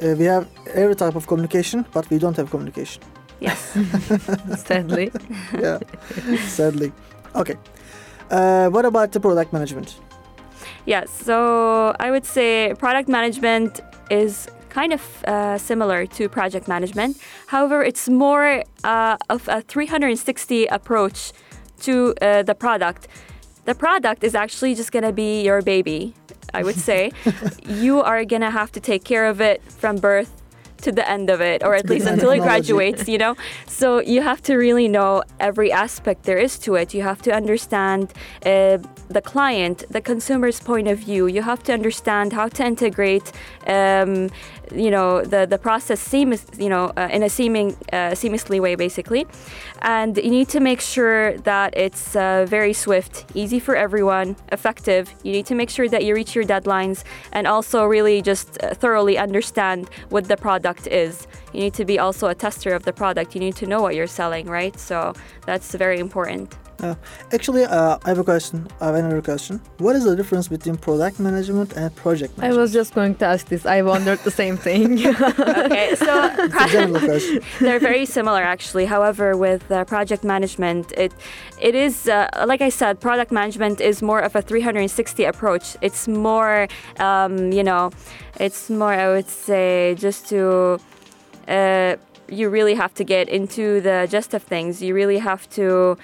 Uh, 0.02 0.14
we 0.18 0.24
have 0.24 0.46
every 0.74 0.94
type 0.94 1.16
of 1.16 1.26
communication, 1.26 1.84
but 1.92 2.08
we 2.10 2.18
don't 2.18 2.36
have 2.36 2.50
communication. 2.50 3.02
Yes. 3.40 3.58
Sadly. 4.66 5.10
yeah, 5.58 5.78
sadly. 6.46 6.92
Okay. 7.34 7.56
Uh, 8.30 8.68
what 8.70 8.84
about 8.84 9.10
the 9.12 9.20
product 9.20 9.52
management? 9.52 9.96
Yes, 10.86 11.10
so 11.10 11.94
I 11.98 12.10
would 12.10 12.24
say 12.24 12.74
product 12.78 13.08
management 13.08 13.80
is 14.10 14.48
kind 14.72 14.92
of 14.92 15.02
uh, 15.24 15.58
similar 15.58 16.06
to 16.06 16.28
project 16.28 16.66
management. 16.66 17.18
However, 17.46 17.82
it's 17.84 18.08
more 18.08 18.64
uh, 18.84 19.16
of 19.28 19.48
a 19.48 19.60
360 19.60 20.66
approach 20.66 21.32
to 21.80 22.14
uh, 22.22 22.42
the 22.42 22.54
product. 22.54 23.06
The 23.64 23.74
product 23.74 24.24
is 24.24 24.34
actually 24.34 24.74
just 24.74 24.90
going 24.90 25.04
to 25.04 25.12
be 25.12 25.42
your 25.42 25.62
baby, 25.62 26.14
I 26.54 26.62
would 26.62 26.76
say. 26.76 27.12
you 27.66 28.00
are 28.00 28.24
going 28.24 28.42
to 28.42 28.50
have 28.50 28.72
to 28.72 28.80
take 28.80 29.04
care 29.04 29.26
of 29.26 29.40
it 29.40 29.62
from 29.62 29.96
birth 29.96 30.41
to 30.82 30.92
the 30.92 31.08
end 31.08 31.30
of 31.30 31.40
it, 31.40 31.62
or 31.62 31.74
at 31.74 31.88
least 31.88 32.06
until 32.06 32.30
it 32.30 32.40
graduates, 32.40 33.08
you 33.08 33.18
know? 33.18 33.34
So 33.66 34.00
you 34.00 34.22
have 34.22 34.42
to 34.42 34.56
really 34.56 34.88
know 34.88 35.22
every 35.40 35.72
aspect 35.72 36.24
there 36.24 36.38
is 36.38 36.58
to 36.60 36.74
it. 36.74 36.94
You 36.94 37.02
have 37.02 37.22
to 37.22 37.32
understand 37.32 38.12
uh, 38.44 38.78
the 39.08 39.22
client, 39.22 39.84
the 39.90 40.00
consumer's 40.00 40.60
point 40.60 40.88
of 40.88 40.98
view. 40.98 41.26
You 41.26 41.42
have 41.42 41.62
to 41.64 41.72
understand 41.72 42.32
how 42.32 42.48
to 42.48 42.64
integrate, 42.64 43.32
um, 43.66 44.30
you 44.74 44.90
know, 44.90 45.22
the, 45.22 45.46
the 45.46 45.58
process 45.58 46.00
seamless, 46.00 46.46
you 46.58 46.68
know, 46.68 46.92
uh, 46.96 47.08
in 47.12 47.22
a 47.22 47.28
seeming, 47.28 47.68
uh, 47.92 48.12
seamlessly 48.20 48.58
way, 48.60 48.74
basically. 48.74 49.26
And 49.82 50.16
you 50.16 50.30
need 50.30 50.48
to 50.50 50.60
make 50.60 50.80
sure 50.80 51.36
that 51.38 51.76
it's 51.76 52.16
uh, 52.16 52.46
very 52.48 52.72
swift, 52.72 53.24
easy 53.34 53.60
for 53.60 53.74
everyone, 53.76 54.36
effective. 54.50 55.14
You 55.22 55.32
need 55.32 55.46
to 55.46 55.54
make 55.54 55.70
sure 55.70 55.88
that 55.88 56.04
you 56.04 56.14
reach 56.14 56.34
your 56.34 56.44
deadlines 56.44 57.04
and 57.32 57.46
also 57.46 57.84
really 57.84 58.22
just 58.22 58.48
uh, 58.62 58.74
thoroughly 58.74 59.18
understand 59.18 59.90
what 60.08 60.24
the 60.28 60.36
product 60.36 60.71
is. 60.86 61.26
You 61.52 61.60
need 61.60 61.74
to 61.74 61.84
be 61.84 61.98
also 61.98 62.28
a 62.28 62.34
tester 62.34 62.74
of 62.74 62.84
the 62.84 62.92
product. 62.92 63.34
You 63.34 63.40
need 63.40 63.56
to 63.56 63.66
know 63.66 63.80
what 63.80 63.94
you're 63.94 64.06
selling, 64.06 64.46
right? 64.46 64.78
So 64.78 65.14
that's 65.46 65.74
very 65.74 65.98
important. 65.98 66.56
Uh, 66.82 66.96
actually, 67.32 67.64
uh, 67.64 67.96
I 68.04 68.08
have 68.08 68.18
a 68.18 68.24
question. 68.24 68.66
I 68.80 68.86
have 68.86 68.96
another 68.96 69.22
question. 69.22 69.60
What 69.78 69.94
is 69.94 70.04
the 70.04 70.16
difference 70.16 70.48
between 70.48 70.76
product 70.76 71.20
management 71.20 71.72
and 71.74 71.94
project 71.94 72.36
management? 72.36 72.58
I 72.58 72.60
was 72.60 72.72
just 72.72 72.92
going 72.92 73.14
to 73.16 73.24
ask 73.24 73.46
this. 73.46 73.64
I 73.64 73.82
wondered 73.82 74.18
the 74.20 74.30
same 74.30 74.56
thing. 74.56 74.98
Okay, 75.62 75.94
so 75.94 76.12
It's 76.38 76.54
a 76.54 76.68
general 76.68 77.00
question. 77.00 77.40
they're 77.60 77.78
very 77.78 78.04
similar 78.04 78.42
actually. 78.42 78.86
However, 78.86 79.36
with 79.36 79.70
uh, 79.70 79.84
project 79.84 80.24
management, 80.24 80.92
it 80.96 81.12
it 81.60 81.74
is 81.74 82.08
uh, 82.08 82.28
like 82.46 82.60
I 82.60 82.68
said, 82.68 83.00
product 83.00 83.30
management 83.30 83.80
is 83.80 84.02
more 84.02 84.20
of 84.20 84.34
a 84.34 84.42
360 84.42 85.24
approach. 85.24 85.76
It's 85.80 86.08
more, 86.08 86.68
um, 86.98 87.52
you 87.52 87.62
know, 87.62 87.90
it's 88.40 88.70
more 88.70 88.92
I 88.92 89.08
would 89.08 89.28
say 89.28 89.94
just 89.98 90.28
to. 90.30 90.78
You 92.32 92.48
really 92.48 92.74
have 92.74 92.94
to 92.94 93.04
get 93.04 93.28
into 93.28 93.82
the 93.82 94.08
gist 94.10 94.32
of 94.32 94.42
things. 94.42 94.82
You 94.82 94.94
really 94.94 95.18
have 95.18 95.48
to 95.50 95.98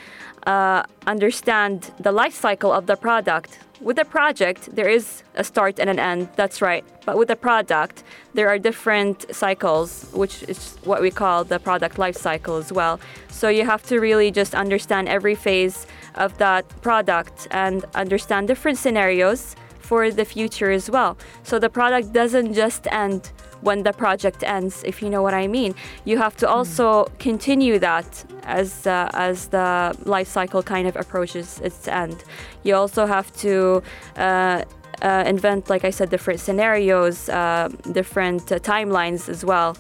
uh, 0.47 0.83
understand 1.07 1.91
the 1.99 2.13
life 2.13 2.35
cycle 2.35 2.71
of 2.71 2.85
the 2.87 2.97
product. 2.97 3.59
With 3.81 3.99
a 3.99 4.05
project, 4.05 4.75
there 4.77 4.91
is 4.91 5.23
a 5.37 5.45
start 5.45 5.79
and 5.79 5.89
an 5.89 5.99
end, 5.99 6.29
that's 6.37 6.61
right. 6.61 6.85
But 7.07 7.17
with 7.17 7.31
a 7.31 7.37
product, 7.37 8.03
there 8.35 8.49
are 8.49 8.59
different 8.59 9.25
cycles, 9.35 10.11
which 10.13 10.43
is 10.43 10.77
what 10.85 11.01
we 11.01 11.11
call 11.11 11.45
the 11.45 11.59
product 11.59 11.99
life 11.99 12.17
cycle 12.17 12.57
as 12.57 12.73
well. 12.73 13.01
So 13.31 13.49
you 13.49 13.65
have 13.65 13.83
to 13.85 13.99
really 13.99 14.31
just 14.31 14.55
understand 14.55 15.09
every 15.09 15.35
phase 15.35 15.87
of 16.17 16.37
that 16.39 16.69
product 16.83 17.49
and 17.53 17.87
understand 17.95 18.49
different 18.49 18.77
scenarios 18.77 19.57
for 19.79 20.11
the 20.11 20.27
future 20.27 20.71
as 20.71 20.91
well. 20.91 21.17
So 21.43 21.59
the 21.59 21.71
product 21.71 22.13
doesn't 22.13 22.53
just 22.53 22.87
end 22.93 23.33
when 23.61 23.83
the 23.83 23.93
project 23.93 24.43
ends, 24.45 24.83
if 24.85 25.03
you 25.03 25.11
know 25.11 25.23
what 25.23 25.35
I 25.35 25.47
mean. 25.47 25.75
You 26.05 26.19
have 26.19 26.37
to 26.37 26.49
also 26.49 27.07
continue 27.19 27.79
that 27.79 28.25
as 28.45 28.87
uh, 28.87 29.11
as 29.15 29.49
the 29.49 29.97
life 30.05 30.29
cycle 30.29 30.63
kind 30.63 30.87
of 30.89 30.97
approaches 30.97 31.61
its 31.63 31.89
end. 31.89 32.25
You 32.63 32.75
also 32.77 33.07
have 33.07 33.33
to. 33.39 33.83
Uh, 34.17 34.65
uh, 35.01 35.23
invent, 35.29 35.71
like 35.71 35.85
I 35.85 35.91
said, 35.91 36.11
different 36.11 36.41
scenarios, 36.41 37.29
uh, 37.29 37.69
different 37.93 38.51
uh, 38.51 38.59
timelines 38.59 39.29
as 39.29 39.45
well. 39.45 39.77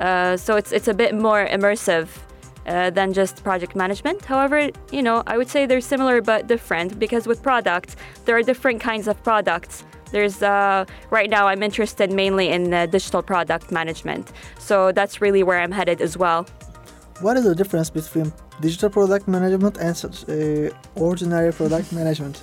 Uh, 0.00 0.36
so 0.36 0.56
it's 0.56 0.72
it's 0.72 0.88
a 0.88 0.94
bit 0.94 1.14
more 1.14 1.46
immersive 1.46 2.08
uh, 2.66 2.90
than 2.90 3.12
just 3.12 3.42
project 3.42 3.74
management. 3.76 4.24
However, 4.24 4.70
you 4.90 5.02
know, 5.02 5.22
I 5.26 5.36
would 5.36 5.48
say 5.48 5.66
they're 5.66 5.80
similar 5.80 6.20
but 6.20 6.46
different 6.46 6.98
because 6.98 7.26
with 7.26 7.42
products, 7.42 7.96
there 8.24 8.36
are 8.36 8.42
different 8.42 8.80
kinds 8.80 9.08
of 9.08 9.22
products. 9.22 9.84
There's 10.12 10.42
uh, 10.42 10.84
right 11.10 11.30
now 11.30 11.48
I'm 11.48 11.62
interested 11.62 12.12
mainly 12.12 12.48
in 12.48 12.72
uh, 12.72 12.86
digital 12.86 13.22
product 13.22 13.72
management, 13.72 14.32
so 14.58 14.92
that's 14.92 15.20
really 15.20 15.42
where 15.42 15.58
I'm 15.58 15.72
headed 15.72 16.00
as 16.00 16.16
well. 16.16 16.46
What 17.20 17.36
is 17.36 17.44
the 17.44 17.54
difference 17.54 17.90
between 17.90 18.32
digital 18.60 18.90
product 18.90 19.26
management 19.26 19.78
and 19.78 19.96
uh, 20.28 21.00
ordinary 21.00 21.52
product 21.52 21.92
management? 21.92 22.42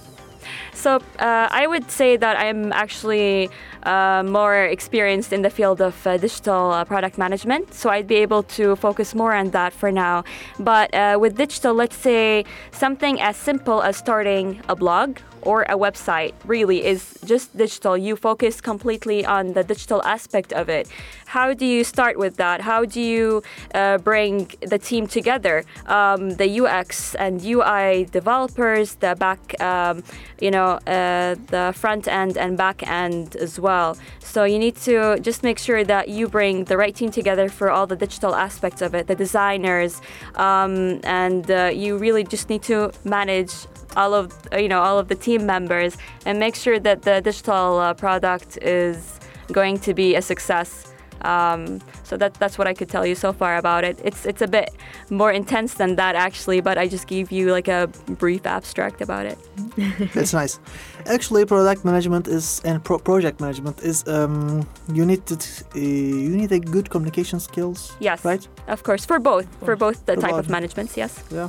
So 0.74 0.96
uh, 1.20 1.48
I 1.52 1.68
would 1.68 1.90
say 1.90 2.18
that 2.18 2.38
I'm 2.38 2.72
actually 2.74 3.50
uh, 3.84 4.24
more 4.26 4.64
experienced 4.64 5.34
in 5.34 5.42
the 5.42 5.50
field 5.50 5.82
of 5.82 5.96
uh, 6.06 6.18
digital 6.18 6.72
uh, 6.72 6.86
product 6.86 7.18
management, 7.18 7.74
so 7.74 7.90
I'd 7.90 8.08
be 8.08 8.16
able 8.16 8.44
to 8.58 8.76
focus 8.76 9.14
more 9.16 9.34
on 9.34 9.52
that 9.52 9.74
for 9.74 9.92
now. 9.92 10.24
But 10.60 10.94
uh, 10.94 11.18
with 11.20 11.38
digital, 11.38 11.74
let's 11.74 11.98
say 11.98 12.46
something 12.72 13.20
as 13.22 13.38
simple 13.38 13.82
as 13.82 13.98
starting 13.98 14.62
a 14.70 14.76
blog 14.76 15.18
or 15.46 15.64
a 15.64 15.78
website 15.78 16.34
really 16.46 16.86
is 16.86 17.18
just 17.26 17.56
digital. 17.56 17.98
You 17.98 18.16
focus 18.16 18.62
completely 18.62 19.26
on 19.26 19.54
the 19.54 19.64
digital 19.64 20.04
aspect 20.04 20.54
of 20.54 20.70
it. 20.70 20.88
How 21.26 21.54
do 21.54 21.66
you 21.66 21.84
start 21.84 22.18
with 22.18 22.38
that? 22.38 22.62
How 22.62 22.86
do 22.86 23.02
you 23.02 23.44
uh, 23.74 23.98
bring 23.98 24.52
the 24.62 24.78
team 24.78 25.08
together? 25.08 25.64
Um, 25.88 26.32
the 26.32 26.62
UX 26.62 27.16
and 27.16 27.44
UI 27.44 28.06
developers, 28.06 28.96
the 28.96 29.16
back, 29.16 29.60
um, 29.62 30.04
you 30.40 30.52
know, 30.52 30.80
uh, 30.88 31.36
the 31.48 31.74
front 31.76 32.08
end 32.08 32.38
and 32.38 32.58
back 32.58 32.88
end 32.88 33.36
as 33.38 33.60
well. 33.60 33.98
So 34.20 34.44
you 34.44 34.60
need 34.60 34.76
to 34.78 35.20
just 35.20 35.44
make 35.44 35.60
sure 35.60 35.84
that 35.84 36.10
you 36.10 36.28
bring 36.28 36.66
the 36.66 36.78
right 36.78 36.96
team 36.96 37.12
together 37.12 37.50
for 37.50 37.72
all 37.72 37.88
the 37.88 37.96
digital 37.96 38.36
aspects 38.36 38.82
of 38.82 38.94
it, 38.94 39.08
the 39.08 39.16
designers, 39.16 40.02
um, 40.36 41.00
and 41.04 41.50
uh, 41.50 41.72
you 41.74 41.98
really 41.98 42.24
just 42.24 42.50
need 42.50 42.64
to 42.64 42.92
manage 43.04 43.54
all 43.96 44.14
of 44.14 44.32
you 44.58 44.68
know 44.70 44.82
all 44.82 44.98
of 45.00 45.08
the 45.08 45.16
team 45.16 45.46
members 45.46 45.98
and 46.26 46.40
make 46.40 46.56
sure 46.56 46.80
that 46.80 47.02
the 47.04 47.22
digital 47.22 47.80
uh, 47.80 47.94
product 47.94 48.58
is 48.62 49.20
going 49.52 49.80
to 49.80 49.94
be 49.94 50.16
a 50.16 50.22
success. 50.22 50.90
Um, 51.26 51.80
so 52.04 52.18
that 52.18 52.34
that's 52.34 52.58
what 52.58 52.68
I 52.68 52.74
could 52.74 52.90
tell 52.90 53.06
you 53.06 53.16
so 53.16 53.32
far 53.32 53.56
about 53.58 53.84
it. 53.86 53.98
It's 54.04 54.26
it's 54.26 54.42
a 54.42 54.48
bit 54.48 54.70
more 55.10 55.32
intense 55.32 55.76
than 55.76 55.96
that 55.96 56.16
actually, 56.16 56.60
but 56.60 56.78
I 56.78 56.86
just 56.90 57.08
gave 57.08 57.32
you 57.32 57.50
like 57.54 57.70
a 57.70 57.88
brief 58.20 58.46
abstract 58.46 59.00
about 59.02 59.26
it. 59.26 59.38
That's 60.14 60.34
nice. 60.34 60.60
Actually, 61.06 61.46
product 61.46 61.86
management 61.86 62.28
is 62.28 62.62
and 62.66 62.84
pro- 62.84 63.00
project 63.00 63.40
management 63.40 63.82
is 63.84 64.04
um, 64.08 64.68
you 64.92 65.06
need 65.06 65.26
to 65.28 65.36
uh, 65.36 65.80
you 65.80 66.36
need 66.36 66.52
a 66.52 66.60
good 66.60 66.90
communication 66.90 67.40
skills. 67.40 67.96
Yes, 68.02 68.26
Right. 68.26 68.46
Of 68.68 68.84
course, 68.84 69.06
for 69.06 69.20
both 69.20 69.48
for 69.64 69.76
both 69.78 70.06
the 70.06 70.16
For 70.16 70.22
type 70.22 70.32
both. 70.32 70.40
of 70.46 70.50
managements. 70.50 70.98
Yes, 70.98 71.24
Yeah. 71.32 71.48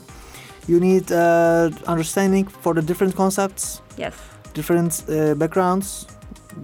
You 0.67 0.81
need 0.81 1.13
uh, 1.13 1.71
understanding 1.87 2.47
for 2.47 2.75
the 2.75 2.83
different 2.83 3.15
concepts, 3.17 3.83
yes. 3.99 4.15
different 4.55 5.03
uh, 5.09 5.35
backgrounds, 5.35 6.07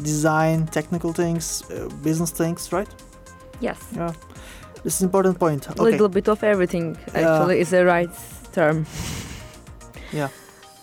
design, 0.03 0.67
technical 0.67 1.13
things, 1.13 1.63
uh, 1.71 1.89
business 2.03 2.31
things, 2.31 2.73
right? 2.73 2.89
Yes. 3.61 3.79
Yeah. 3.95 4.13
This 4.85 4.95
is 4.97 5.03
important 5.03 5.39
point. 5.39 5.67
A 5.67 5.73
Okay. 5.73 5.83
little 5.91 6.09
bit 6.09 6.29
of 6.29 6.43
everything 6.43 6.97
Yeah. 7.15 7.21
actually 7.21 7.61
is 7.61 7.71
the 7.71 7.85
right 7.85 8.11
term. 8.53 8.87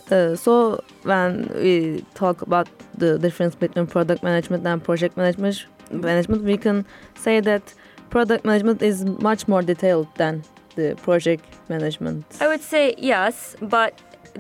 Uh, 0.10 0.36
so 0.38 0.80
when 1.04 1.50
we 1.56 2.02
talk 2.14 2.42
about 2.42 2.68
the 2.98 3.18
difference 3.20 3.56
between 3.56 3.86
product 3.86 4.24
management 4.24 4.66
and 4.66 4.82
project 4.82 5.18
management, 5.18 5.66
management, 5.92 6.44
we 6.44 6.56
can 6.58 6.86
say 7.16 7.42
that 7.42 7.74
product 8.10 8.46
management 8.46 8.82
is 8.82 9.04
much 9.04 9.48
more 9.50 9.62
detailed 9.62 10.08
than 10.16 10.44
the 10.78 10.96
project 11.08 11.44
management. 11.68 12.24
I 12.40 12.48
would 12.48 12.64
say 12.74 12.96
yes, 13.14 13.56
but 13.62 13.92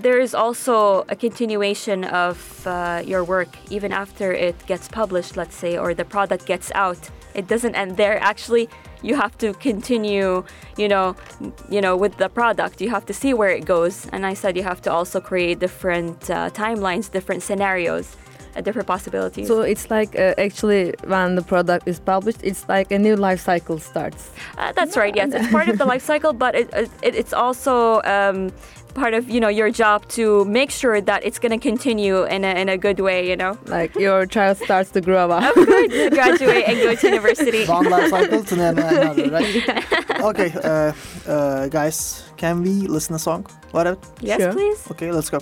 there 0.05 0.19
is 0.19 0.33
also 0.43 1.05
a 1.09 1.15
continuation 1.15 1.99
of 2.27 2.37
uh, 2.67 3.01
your 3.11 3.23
work 3.23 3.49
even 3.69 3.91
after 3.91 4.31
it 4.31 4.55
gets 4.67 4.87
published, 4.87 5.35
let's 5.35 5.55
say, 5.55 5.77
or 5.77 5.93
the 5.93 6.05
product 6.05 6.45
gets 6.45 6.71
out. 6.75 7.01
It 7.33 7.47
doesn't 7.47 7.75
end 7.75 7.97
there. 7.97 8.17
Actually, 8.19 8.69
you 9.01 9.15
have 9.15 9.37
to 9.39 9.53
continue, 9.53 10.43
you 10.77 10.87
know, 10.87 11.15
you 11.69 11.81
know, 11.81 11.95
with 11.95 12.17
the 12.17 12.29
product. 12.29 12.81
You 12.81 12.89
have 12.89 13.05
to 13.07 13.13
see 13.13 13.33
where 13.33 13.49
it 13.49 13.65
goes. 13.65 14.07
And 14.13 14.25
I 14.25 14.33
said 14.33 14.55
you 14.55 14.63
have 14.63 14.81
to 14.83 14.91
also 14.91 15.19
create 15.19 15.59
different 15.59 16.29
uh, 16.29 16.49
timelines, 16.51 17.11
different 17.11 17.41
scenarios, 17.43 18.15
uh, 18.57 18.61
different 18.61 18.87
possibilities. 18.87 19.47
So 19.47 19.61
it's 19.61 19.89
like 19.91 20.15
uh, 20.19 20.33
actually 20.37 20.93
when 21.05 21.35
the 21.35 21.41
product 21.43 21.87
is 21.87 21.99
published, 21.99 22.39
it's 22.43 22.67
like 22.67 22.91
a 22.91 22.99
new 22.99 23.15
life 23.15 23.39
cycle 23.39 23.77
starts. 23.79 24.29
Uh, 24.57 24.71
that's 24.73 24.97
right. 24.97 25.15
Yes, 25.15 25.29
it's 25.33 25.51
part 25.51 25.69
of 25.69 25.77
the 25.77 25.85
life 25.85 26.03
cycle, 26.03 26.33
but 26.33 26.55
it, 26.55 26.69
it 26.73 27.15
it's 27.15 27.33
also 27.33 28.01
um, 28.03 28.51
part 28.93 29.13
of 29.13 29.29
you 29.29 29.39
know 29.39 29.47
your 29.49 29.69
job 29.69 30.07
to 30.09 30.43
make 30.45 30.71
sure 30.71 30.99
that 31.01 31.23
it's 31.23 31.39
going 31.39 31.51
to 31.59 31.61
continue 31.69 32.23
in 32.25 32.43
a, 32.43 32.53
in 32.61 32.69
a 32.69 32.77
good 32.77 32.99
way. 32.99 33.29
You 33.29 33.35
know, 33.35 33.57
Like 33.67 33.95
your 33.95 34.25
child 34.25 34.57
starts 34.57 34.89
to 34.91 35.01
grow 35.01 35.29
up. 35.31 35.55
of 35.57 35.65
course, 35.67 35.93
graduate 36.09 36.63
and 36.67 36.77
go 36.81 36.95
to 36.95 37.07
university. 37.13 37.65
One 37.65 37.89
life 37.89 38.09
cycle 38.09 38.43
to 38.43 38.53
another, 38.55 39.29
right? 39.31 39.83
Okay, 40.29 40.51
uh, 40.63 40.91
uh, 41.27 41.67
guys, 41.69 42.23
can 42.37 42.63
we 42.63 42.87
listen 42.89 43.13
a 43.15 43.19
song? 43.19 43.45
Whatever. 43.71 43.99
Yes, 44.19 44.41
Sure. 44.41 44.51
please. 44.53 44.79
Okay, 44.91 45.11
let's 45.11 45.29
go. 45.29 45.39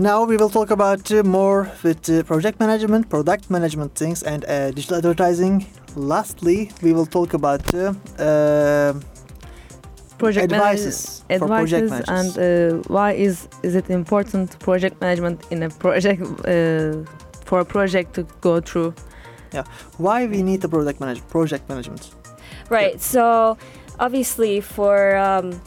Now 0.00 0.22
we 0.22 0.36
will 0.36 0.48
talk 0.48 0.70
about 0.70 1.10
uh, 1.10 1.24
more 1.24 1.68
with 1.82 2.08
uh, 2.08 2.22
project 2.22 2.60
management, 2.60 3.08
product 3.10 3.50
management 3.50 3.96
things, 3.96 4.22
and 4.22 4.44
uh, 4.44 4.70
digital 4.70 4.98
advertising. 4.98 5.66
Lastly, 5.96 6.70
we 6.82 6.92
will 6.92 7.06
talk 7.06 7.34
about 7.34 7.74
uh, 7.74 7.92
uh, 8.16 8.94
project 10.16 10.52
advices 10.52 11.24
manage- 11.28 11.40
for 11.40 11.48
project 11.48 11.82
advices 11.82 12.08
managers. 12.08 12.36
and 12.36 12.82
uh, 12.82 12.94
why 12.94 13.12
is 13.12 13.48
is 13.64 13.74
it 13.74 13.90
important 13.90 14.56
project 14.60 15.00
management 15.00 15.44
in 15.50 15.62
a 15.64 15.68
project 15.68 16.22
uh, 16.22 17.02
for 17.44 17.58
a 17.58 17.64
project 17.64 18.14
to 18.14 18.22
go 18.40 18.60
through? 18.60 18.94
Yeah, 19.52 19.64
Why 19.96 20.26
we 20.26 20.42
need 20.42 20.60
the 20.60 20.68
product 20.68 21.00
manage 21.00 21.22
project 21.28 21.68
management? 21.68 22.10
Right. 22.70 23.00
So, 23.00 23.56
obviously, 23.98 24.60
for 24.60 25.16
um, 25.16 25.60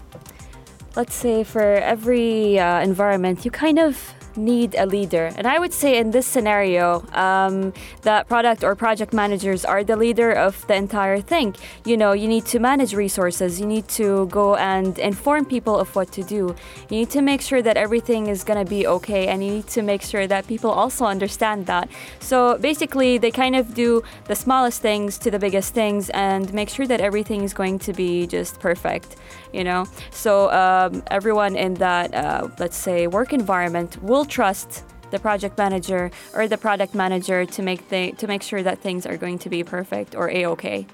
let's 0.95 1.15
say 1.15 1.43
for 1.43 1.61
every 1.61 2.59
uh, 2.59 2.79
environment, 2.79 3.43
you 3.43 3.51
kind 3.51 3.79
of 3.79 3.97
need 4.35 4.75
a 4.75 4.85
leader. 4.85 5.31
And 5.37 5.47
I 5.47 5.59
would 5.59 5.73
say 5.73 5.97
in 5.97 6.11
this 6.11 6.25
scenario, 6.25 7.05
um, 7.13 7.73
that 8.03 8.27
product 8.27 8.63
or 8.63 8.75
project 8.75 9.13
managers 9.13 9.65
are 9.65 9.83
the 9.83 9.95
leader 9.95 10.31
of 10.31 10.65
the 10.67 10.75
entire 10.75 11.21
thing. 11.21 11.55
You 11.85 11.97
know, 11.97 12.11
you 12.13 12.27
need 12.27 12.45
to 12.47 12.59
manage 12.59 12.93
resources. 12.93 13.59
You 13.59 13.65
need 13.65 13.87
to 13.89 14.27
go 14.27 14.55
and 14.55 14.97
inform 14.99 15.45
people 15.45 15.77
of 15.79 15.95
what 15.95 16.11
to 16.13 16.23
do. 16.23 16.55
You 16.89 16.97
need 16.99 17.09
to 17.11 17.21
make 17.21 17.41
sure 17.41 17.61
that 17.61 17.77
everything 17.77 18.27
is 18.27 18.43
going 18.43 18.63
to 18.63 18.69
be 18.69 18.87
okay, 18.87 19.27
and 19.27 19.43
you 19.43 19.51
need 19.51 19.67
to 19.67 19.81
make 19.81 20.01
sure 20.01 20.27
that 20.27 20.47
people 20.47 20.71
also 20.71 21.05
understand 21.05 21.65
that. 21.67 21.89
So 22.19 22.57
basically, 22.57 23.17
they 23.17 23.31
kind 23.31 23.55
of 23.55 23.73
do 23.73 24.03
the 24.25 24.35
smallest 24.35 24.81
things 24.81 25.17
to 25.19 25.31
the 25.31 25.39
biggest 25.39 25.73
things 25.73 26.09
and 26.11 26.53
make 26.53 26.69
sure 26.69 26.87
that 26.87 27.01
everything 27.01 27.43
is 27.43 27.53
going 27.53 27.79
to 27.79 27.93
be 27.93 28.27
just 28.27 28.59
perfect, 28.59 29.15
you 29.53 29.63
know? 29.63 29.85
So 30.11 30.51
um, 30.51 31.03
everyone 31.07 31.55
in 31.55 31.75
that, 31.75 32.13
uh, 32.13 32.49
let's 32.59 32.77
say, 32.77 33.07
work 33.07 33.33
environment 33.33 34.01
will 34.01 34.25
trust 34.25 34.83
the 35.11 35.19
project 35.19 35.57
manager 35.57 36.09
or 36.33 36.47
the 36.47 36.57
product 36.57 36.95
manager 36.95 37.45
to 37.45 37.61
make 37.61 37.89
the, 37.89 38.11
to 38.13 38.27
make 38.27 38.41
sure 38.41 38.63
that 38.63 38.79
things 38.79 39.05
are 39.05 39.17
going 39.17 39.37
to 39.39 39.49
be 39.49 39.63
perfect 39.63 40.15
or 40.15 40.29
a-okay. 40.29 40.87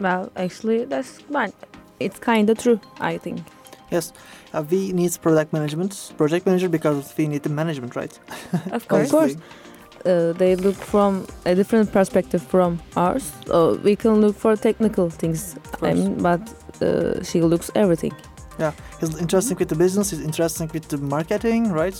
Well, 0.00 0.32
actually, 0.34 0.86
that's 0.86 1.20
fine. 1.20 1.52
It's 2.00 2.18
kind 2.18 2.48
of 2.48 2.58
true, 2.58 2.80
I 2.98 3.18
think. 3.18 3.42
Yes, 3.90 4.12
uh, 4.54 4.64
we 4.68 4.92
need 4.92 5.16
product 5.20 5.52
management, 5.52 6.12
project 6.16 6.46
manager 6.46 6.68
because 6.68 7.14
we 7.16 7.26
need 7.28 7.42
the 7.42 7.50
management, 7.50 7.94
right? 7.96 8.18
Of 8.72 8.88
course. 8.88 9.06
of 9.06 9.10
course. 9.10 9.36
Uh, 10.04 10.32
they 10.32 10.56
look 10.56 10.74
from 10.74 11.26
a 11.44 11.54
different 11.54 11.92
perspective 11.92 12.42
from 12.42 12.80
ours. 12.96 13.32
So 13.46 13.76
we 13.84 13.96
can 13.96 14.20
look 14.20 14.36
for 14.36 14.56
technical 14.56 15.10
things. 15.10 15.56
I 15.82 15.94
mean, 15.94 16.22
but 16.22 16.40
uh, 16.82 17.22
she 17.22 17.42
looks 17.42 17.70
everything. 17.74 18.12
Yeah, 18.58 18.72
he's 19.00 19.16
interesting 19.18 19.56
with 19.56 19.68
the 19.68 19.74
business. 19.74 20.10
He's 20.10 20.20
interesting 20.20 20.68
with 20.74 20.88
the 20.88 20.98
marketing, 20.98 21.72
right? 21.72 21.96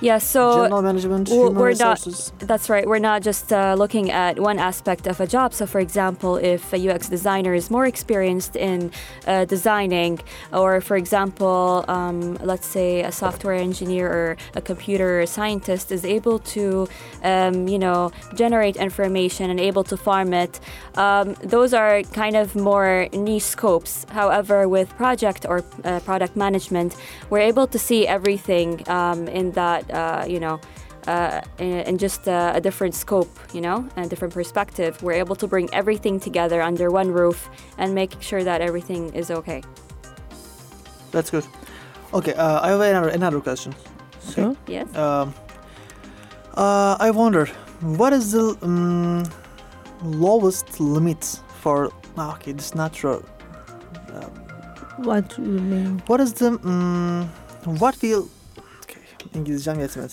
Yeah, 0.00 0.18
so 0.18 0.62
General 0.64 0.82
management, 0.82 1.26
w- 1.28 1.46
human 1.46 1.60
we're 1.60 1.74
not- 1.74 1.98
resources. 1.98 2.32
That's 2.38 2.68
right. 2.70 2.86
We're 2.86 2.98
not 2.98 3.22
just 3.22 3.52
uh, 3.52 3.74
looking 3.78 4.10
at 4.10 4.38
one 4.40 4.58
aspect 4.58 5.06
of 5.06 5.20
a 5.20 5.26
job. 5.26 5.52
So, 5.54 5.66
for 5.66 5.80
example, 5.80 6.36
if 6.36 6.72
a 6.72 6.78
UX 6.90 7.08
designer 7.08 7.52
is 7.54 7.70
more 7.70 7.86
experienced 7.86 8.56
in 8.56 8.90
uh, 9.26 9.44
designing, 9.44 10.18
or 10.52 10.80
for 10.80 10.96
example, 10.96 11.84
um, 11.88 12.34
let's 12.42 12.66
say 12.66 13.02
a 13.02 13.12
software 13.12 13.54
engineer 13.54 14.06
or 14.10 14.36
a 14.54 14.60
computer 14.62 15.26
scientist 15.26 15.92
is 15.92 16.04
able 16.04 16.38
to, 16.56 16.88
um, 17.22 17.68
you 17.68 17.78
know, 17.78 18.10
generate 18.34 18.76
information 18.76 19.50
and 19.50 19.60
able 19.60 19.84
to 19.84 19.96
farm 19.96 20.32
it, 20.32 20.58
um, 20.96 21.34
those 21.42 21.72
are 21.74 22.02
kind 22.14 22.34
of 22.36 22.56
more 22.56 23.08
niche 23.12 23.42
scopes. 23.56 24.06
However, 24.10 24.68
with 24.68 24.88
project 24.96 25.44
or 25.48 25.58
uh, 25.84 25.87
product 26.04 26.34
management, 26.36 26.90
we're 27.30 27.46
able 27.52 27.66
to 27.74 27.78
see 27.78 28.00
everything 28.16 28.70
um, 28.98 29.28
in 29.28 29.46
that, 29.52 29.82
uh, 29.90 30.24
you 30.34 30.40
know, 30.44 30.56
uh, 31.06 31.40
in, 31.58 31.80
in 31.90 31.94
just 31.98 32.22
uh, 32.28 32.58
a 32.58 32.60
different 32.60 32.94
scope, 32.94 33.32
you 33.54 33.60
know, 33.66 33.78
and 33.96 34.06
a 34.06 34.08
different 34.08 34.34
perspective. 34.34 34.92
We're 35.02 35.20
able 35.24 35.36
to 35.36 35.46
bring 35.46 35.68
everything 35.72 36.20
together 36.20 36.60
under 36.70 36.86
one 37.00 37.10
roof 37.20 37.48
and 37.78 37.94
make 37.94 38.12
sure 38.20 38.42
that 38.44 38.60
everything 38.60 39.02
is 39.14 39.30
okay. 39.30 39.60
That's 41.12 41.30
good. 41.30 41.46
Okay, 42.12 42.34
uh, 42.34 42.60
I 42.64 42.68
have 42.72 42.80
another, 42.80 43.08
another 43.20 43.40
question. 43.40 43.72
So, 44.20 44.56
Yes. 44.66 44.86
Um, 44.96 45.32
uh, 46.54 46.96
I 47.06 47.10
wonder, 47.10 47.46
what 47.80 48.12
is 48.12 48.32
the 48.32 48.56
um, 48.62 49.24
lowest 50.02 50.80
limit 50.80 51.22
for? 51.60 51.90
ah, 52.16 52.34
Okay, 52.34 52.52
this 52.52 52.66
is 52.66 52.74
not 52.74 52.92
true. 52.92 53.22
What 54.98 55.36
do 55.36 55.42
you 55.42 55.60
mean? 55.60 56.00
what 56.08 56.20
is 56.20 56.32
the 56.34 56.46
um, 56.46 57.24
what 57.64 57.92
will? 58.00 58.22
Okay, 58.84 59.02
İngilizcem 59.40 59.80
yetmedi. 59.80 60.12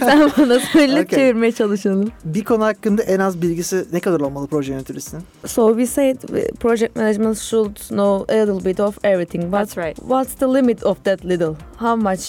Sen 0.00 0.30
bana 0.38 0.60
söyle 0.60 0.92
Okay. 0.92 1.06
çevirmeye 1.06 1.52
çalışalım. 1.52 2.12
Bir 2.24 2.44
konu 2.44 2.64
hakkında 2.64 3.02
en 3.02 3.18
az 3.18 3.42
bilgisi 3.42 3.84
ne 3.92 4.00
kadar 4.00 4.20
olmalı 4.20 4.46
proje 4.46 4.72
yöneticisinin? 4.72 5.22
So 5.46 5.68
we 5.68 5.86
said 5.86 6.16
project 6.60 6.96
management 6.96 7.38
should 7.38 7.76
know 7.76 8.34
a 8.34 8.46
little 8.46 8.64
bit 8.70 8.80
of 8.80 9.04
everything, 9.04 9.44
but 9.44 9.52
That's 9.52 9.76
right. 9.78 9.96
what's 9.98 10.34
the 10.34 10.46
limit 10.52 10.84
of 10.84 11.04
that 11.04 11.24
little? 11.24 11.54
How 11.80 11.96
much, 12.02 12.20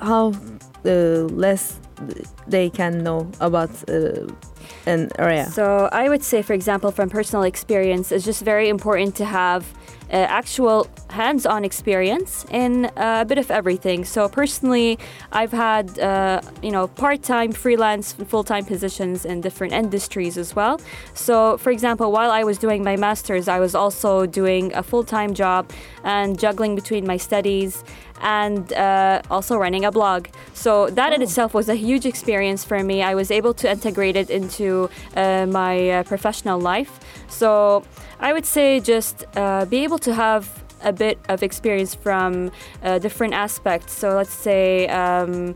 how 0.00 0.32
uh, 0.86 1.40
less 1.42 1.70
they 2.50 2.70
can 2.70 2.92
know 2.92 3.26
about 3.40 3.70
uh, 3.88 3.94
area? 5.18 5.46
So 5.46 5.88
I 5.92 6.08
would 6.08 6.22
say, 6.22 6.42
for 6.42 6.52
example, 6.52 6.90
from 6.90 7.10
personal 7.10 7.44
experience, 7.44 8.12
it's 8.12 8.24
just 8.24 8.42
very 8.42 8.68
important 8.68 9.14
to 9.16 9.24
have 9.24 9.64
uh, 10.12 10.16
actual 10.16 10.86
hands-on 11.10 11.64
experience 11.64 12.44
in 12.50 12.84
uh, 12.84 13.22
a 13.22 13.24
bit 13.24 13.38
of 13.38 13.50
everything. 13.50 14.04
So 14.04 14.28
personally, 14.28 14.98
I've 15.32 15.52
had 15.52 15.98
uh, 15.98 16.40
you 16.62 16.70
know 16.70 16.88
part-time, 16.88 17.52
freelance, 17.52 18.12
full-time 18.12 18.64
positions 18.64 19.24
in 19.24 19.40
different 19.40 19.72
industries 19.72 20.36
as 20.36 20.54
well. 20.54 20.80
So 21.14 21.56
for 21.58 21.70
example, 21.70 22.12
while 22.12 22.30
I 22.30 22.44
was 22.44 22.58
doing 22.58 22.84
my 22.84 22.96
masters, 22.96 23.48
I 23.48 23.58
was 23.60 23.74
also 23.74 24.26
doing 24.26 24.74
a 24.74 24.82
full-time 24.82 25.34
job 25.34 25.70
and 26.04 26.38
juggling 26.38 26.74
between 26.74 27.06
my 27.06 27.16
studies 27.16 27.82
and 28.24 28.72
uh, 28.72 29.20
also 29.30 29.56
running 29.56 29.84
a 29.84 29.92
blog. 29.92 30.26
So 30.54 30.88
that 30.90 31.12
in 31.12 31.20
Oh. 31.20 31.24
itself 31.24 31.54
was 31.54 31.68
a 31.68 31.74
huge 31.74 32.06
experience 32.06 32.64
for 32.64 32.82
me. 32.82 33.02
I 33.02 33.14
was 33.14 33.30
able 33.30 33.54
to 33.54 33.70
integrate 33.70 34.16
it 34.16 34.30
into 34.30 34.88
uh, 35.16 35.46
my 35.46 35.90
uh, 35.90 36.02
professional 36.02 36.58
life. 36.58 36.92
So 37.28 37.84
I 38.18 38.32
would 38.32 38.46
say 38.46 38.80
just 38.80 39.24
uh, 39.36 39.66
be 39.66 39.84
able 39.84 39.98
to 39.98 40.14
have 40.14 40.42
a 40.82 40.92
bit 40.92 41.18
of 41.28 41.42
experience 41.42 41.94
from 41.94 42.50
uh, 42.82 42.98
different 42.98 43.34
aspects. 43.34 43.92
So 43.92 44.16
let's 44.16 44.34
say. 44.34 44.88
Um, 44.88 45.54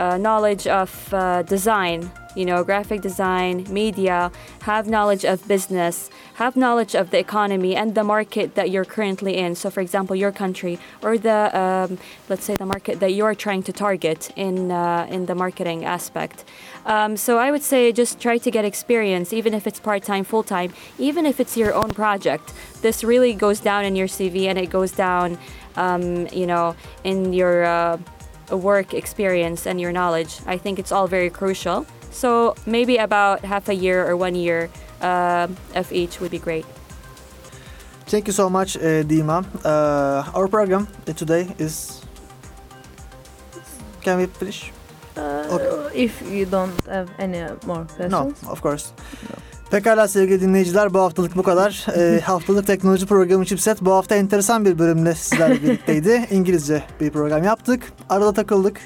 uh, 0.00 0.16
knowledge 0.16 0.66
of 0.66 0.90
uh, 1.12 1.42
design, 1.42 2.10
you 2.34 2.46
know, 2.46 2.64
graphic 2.64 3.00
design, 3.02 3.66
media, 3.68 4.32
have 4.62 4.88
knowledge 4.88 5.24
of 5.24 5.46
business, 5.46 6.10
have 6.34 6.56
knowledge 6.56 6.94
of 6.94 7.10
the 7.10 7.18
economy 7.18 7.76
and 7.76 7.94
the 7.94 8.04
market 8.04 8.54
that 8.54 8.70
you're 8.70 8.84
currently 8.84 9.36
in. 9.36 9.54
So, 9.54 9.68
for 9.68 9.80
example, 9.80 10.16
your 10.16 10.32
country 10.32 10.78
or 11.02 11.18
the, 11.18 11.40
um, 11.58 11.98
let's 12.30 12.44
say, 12.44 12.56
the 12.56 12.66
market 12.66 13.00
that 13.00 13.12
you're 13.12 13.34
trying 13.34 13.62
to 13.64 13.72
target 13.72 14.30
in 14.36 14.70
uh, 14.70 15.06
in 15.10 15.26
the 15.26 15.34
marketing 15.34 15.84
aspect. 15.84 16.44
Um, 16.86 17.16
so, 17.16 17.38
I 17.38 17.50
would 17.50 17.62
say 17.62 17.92
just 17.92 18.20
try 18.20 18.38
to 18.38 18.50
get 18.50 18.64
experience, 18.64 19.34
even 19.34 19.52
if 19.52 19.66
it's 19.66 19.80
part 19.80 20.02
time, 20.02 20.24
full 20.24 20.44
time, 20.44 20.72
even 20.98 21.26
if 21.26 21.40
it's 21.40 21.56
your 21.56 21.74
own 21.74 21.90
project. 21.90 22.54
This 22.80 23.04
really 23.04 23.34
goes 23.34 23.60
down 23.60 23.84
in 23.84 23.94
your 23.96 24.08
CV 24.08 24.48
and 24.48 24.58
it 24.58 24.70
goes 24.70 24.92
down, 24.92 25.36
um, 25.76 26.26
you 26.28 26.46
know, 26.46 26.74
in 27.04 27.34
your 27.34 27.64
uh, 27.64 27.98
work 28.56 28.94
experience 28.94 29.66
and 29.66 29.80
your 29.80 29.92
knowledge. 29.92 30.40
I 30.46 30.58
think 30.58 30.78
it's 30.78 30.92
all 30.92 31.06
very 31.06 31.30
crucial. 31.30 31.86
So 32.10 32.54
maybe 32.66 32.96
about 32.96 33.44
half 33.44 33.68
a 33.68 33.74
year 33.74 34.06
or 34.08 34.16
one 34.16 34.34
year 34.34 34.68
uh, 35.00 35.48
of 35.74 35.92
each 35.92 36.20
would 36.20 36.30
be 36.30 36.38
great. 36.38 36.64
Thank 38.06 38.26
you 38.26 38.32
so 38.32 38.50
much, 38.50 38.76
uh, 38.76 39.04
Dima. 39.04 39.44
Uh, 39.64 40.24
our 40.34 40.48
program 40.48 40.88
uh, 41.06 41.12
today 41.12 41.46
is. 41.58 42.02
Can 44.02 44.18
we 44.18 44.26
finish? 44.26 44.72
Uh, 45.16 45.46
Okay. 45.50 46.04
If 46.04 46.22
you 46.22 46.46
don't 46.46 46.74
have 46.86 47.08
any 47.18 47.42
more 47.66 47.84
questions. 47.84 48.10
No, 48.10 48.32
of 48.50 48.60
course. 48.62 48.92
Pekala 49.70 50.08
sevgili 50.08 50.40
dinleyiciler 50.40 50.94
bu 50.94 50.98
haftalık 51.00 51.36
bu 51.36 51.42
kadar. 51.42 51.86
Ee, 51.96 52.20
haftalık 52.20 52.66
teknoloji 52.66 53.06
programı 53.06 53.44
Chipset 53.44 53.80
bu 53.80 53.92
hafta 53.92 54.14
enteresan 54.14 54.64
bir 54.64 54.78
bölümle 54.78 55.14
sizlerle 55.14 55.62
birlikteydi. 55.62 56.26
İngilizce 56.30 56.82
bir 57.00 57.10
program 57.10 57.42
yaptık. 57.44 57.82
Arada 58.08 58.32
takıldık. 58.32 58.76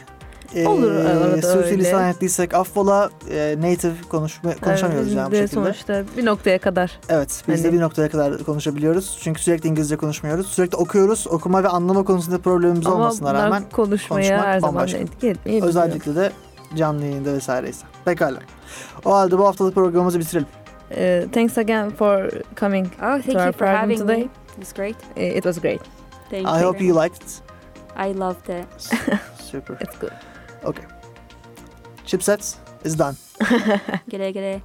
Ee, 0.55 0.66
Olur, 0.66 0.92
arada 0.94 1.42
Sürçülisan 1.53 2.01
öyle. 2.03 2.11
ettiysek 2.11 2.55
affola. 2.55 3.11
Ee, 3.31 3.57
native 3.61 3.92
konuşma, 4.09 4.55
konuşamıyoruz 4.64 5.12
Ee, 5.12 5.16
yani 5.16 5.27
bu 5.29 5.33
de 5.33 5.37
şekilde. 5.37 5.55
sonuçta 5.61 6.03
bir 6.16 6.27
noktaya 6.27 6.59
kadar. 6.59 6.99
Evet 7.09 7.42
biz 7.49 7.64
de 7.64 7.68
Hani- 7.68 7.77
bir 7.77 7.83
noktaya 7.83 8.09
kadar 8.09 8.38
konuşabiliyoruz. 8.44 9.18
Çünkü 9.23 9.42
sürekli 9.42 9.68
İngilizce 9.68 9.97
konuşmuyoruz. 9.97 10.47
Sürekli 10.47 10.77
okuyoruz. 10.77 11.27
Okuma 11.31 11.62
ve 11.62 11.68
anlama 11.68 12.05
konusunda 12.05 12.38
problemimiz 12.38 12.87
Ama 12.87 12.97
olmasına 12.97 13.35
rağmen 13.35 13.62
konuşmaya 13.73 14.18
konuşmak 14.29 14.47
her 14.47 14.61
zaman 14.61 14.75
bambaşka. 14.75 14.99
etki 14.99 15.29
etmeyebiliyor. 15.29 15.68
özellikle 15.68 16.14
de 16.16 16.33
canlı 16.77 17.05
yayında 17.05 17.33
vesaireyse. 17.33 17.87
Pekala. 18.05 18.38
O 19.05 19.14
halde 19.14 19.38
bu 19.38 19.47
haftalık 19.47 19.75
programımızı 19.75 20.18
bitirelim. 20.20 20.47
Uh, 20.97 21.29
thanks 21.33 21.59
again 21.59 21.91
for 21.91 22.29
coming. 22.55 22.87
Oh, 23.03 23.19
thank 23.21 23.25
To 23.25 23.33
you 23.33 23.39
our 23.39 23.53
for 23.53 23.59
program 23.59 23.81
having 23.81 23.99
today. 23.99 24.23
me. 24.23 24.31
It's 24.61 24.73
great. 24.73 24.97
Uh, 25.17 25.21
It 25.39 25.45
was 25.45 25.59
great. 25.59 25.81
Thank 26.31 26.47
I 26.47 26.59
you. 26.61 26.67
hope 26.67 26.81
you 26.85 26.95
liked 27.03 27.23
it. 27.23 27.43
I 27.97 28.13
loved 28.13 28.49
it. 28.49 28.67
Super. 29.51 29.77
It's 29.81 29.97
good. 29.99 30.13
Okay. 30.65 30.85
Chipsets 32.07 32.57
is 32.85 32.95
done. 32.97 33.17
G'day, 34.11 34.33
g'day. 34.33 34.61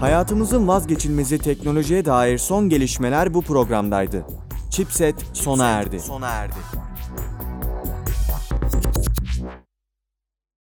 Hayatımızın 0.00 0.68
vazgeçilmezi 0.68 1.38
teknolojiye 1.38 2.04
dair 2.04 2.38
son 2.38 2.68
gelişmeler 2.68 3.34
bu 3.34 3.42
programdaydı. 3.42 4.26
Chipset 4.70 5.14
sona 5.32 5.66
erdi. 5.66 6.00
Sona 6.00 6.28
erdi. 6.28 6.54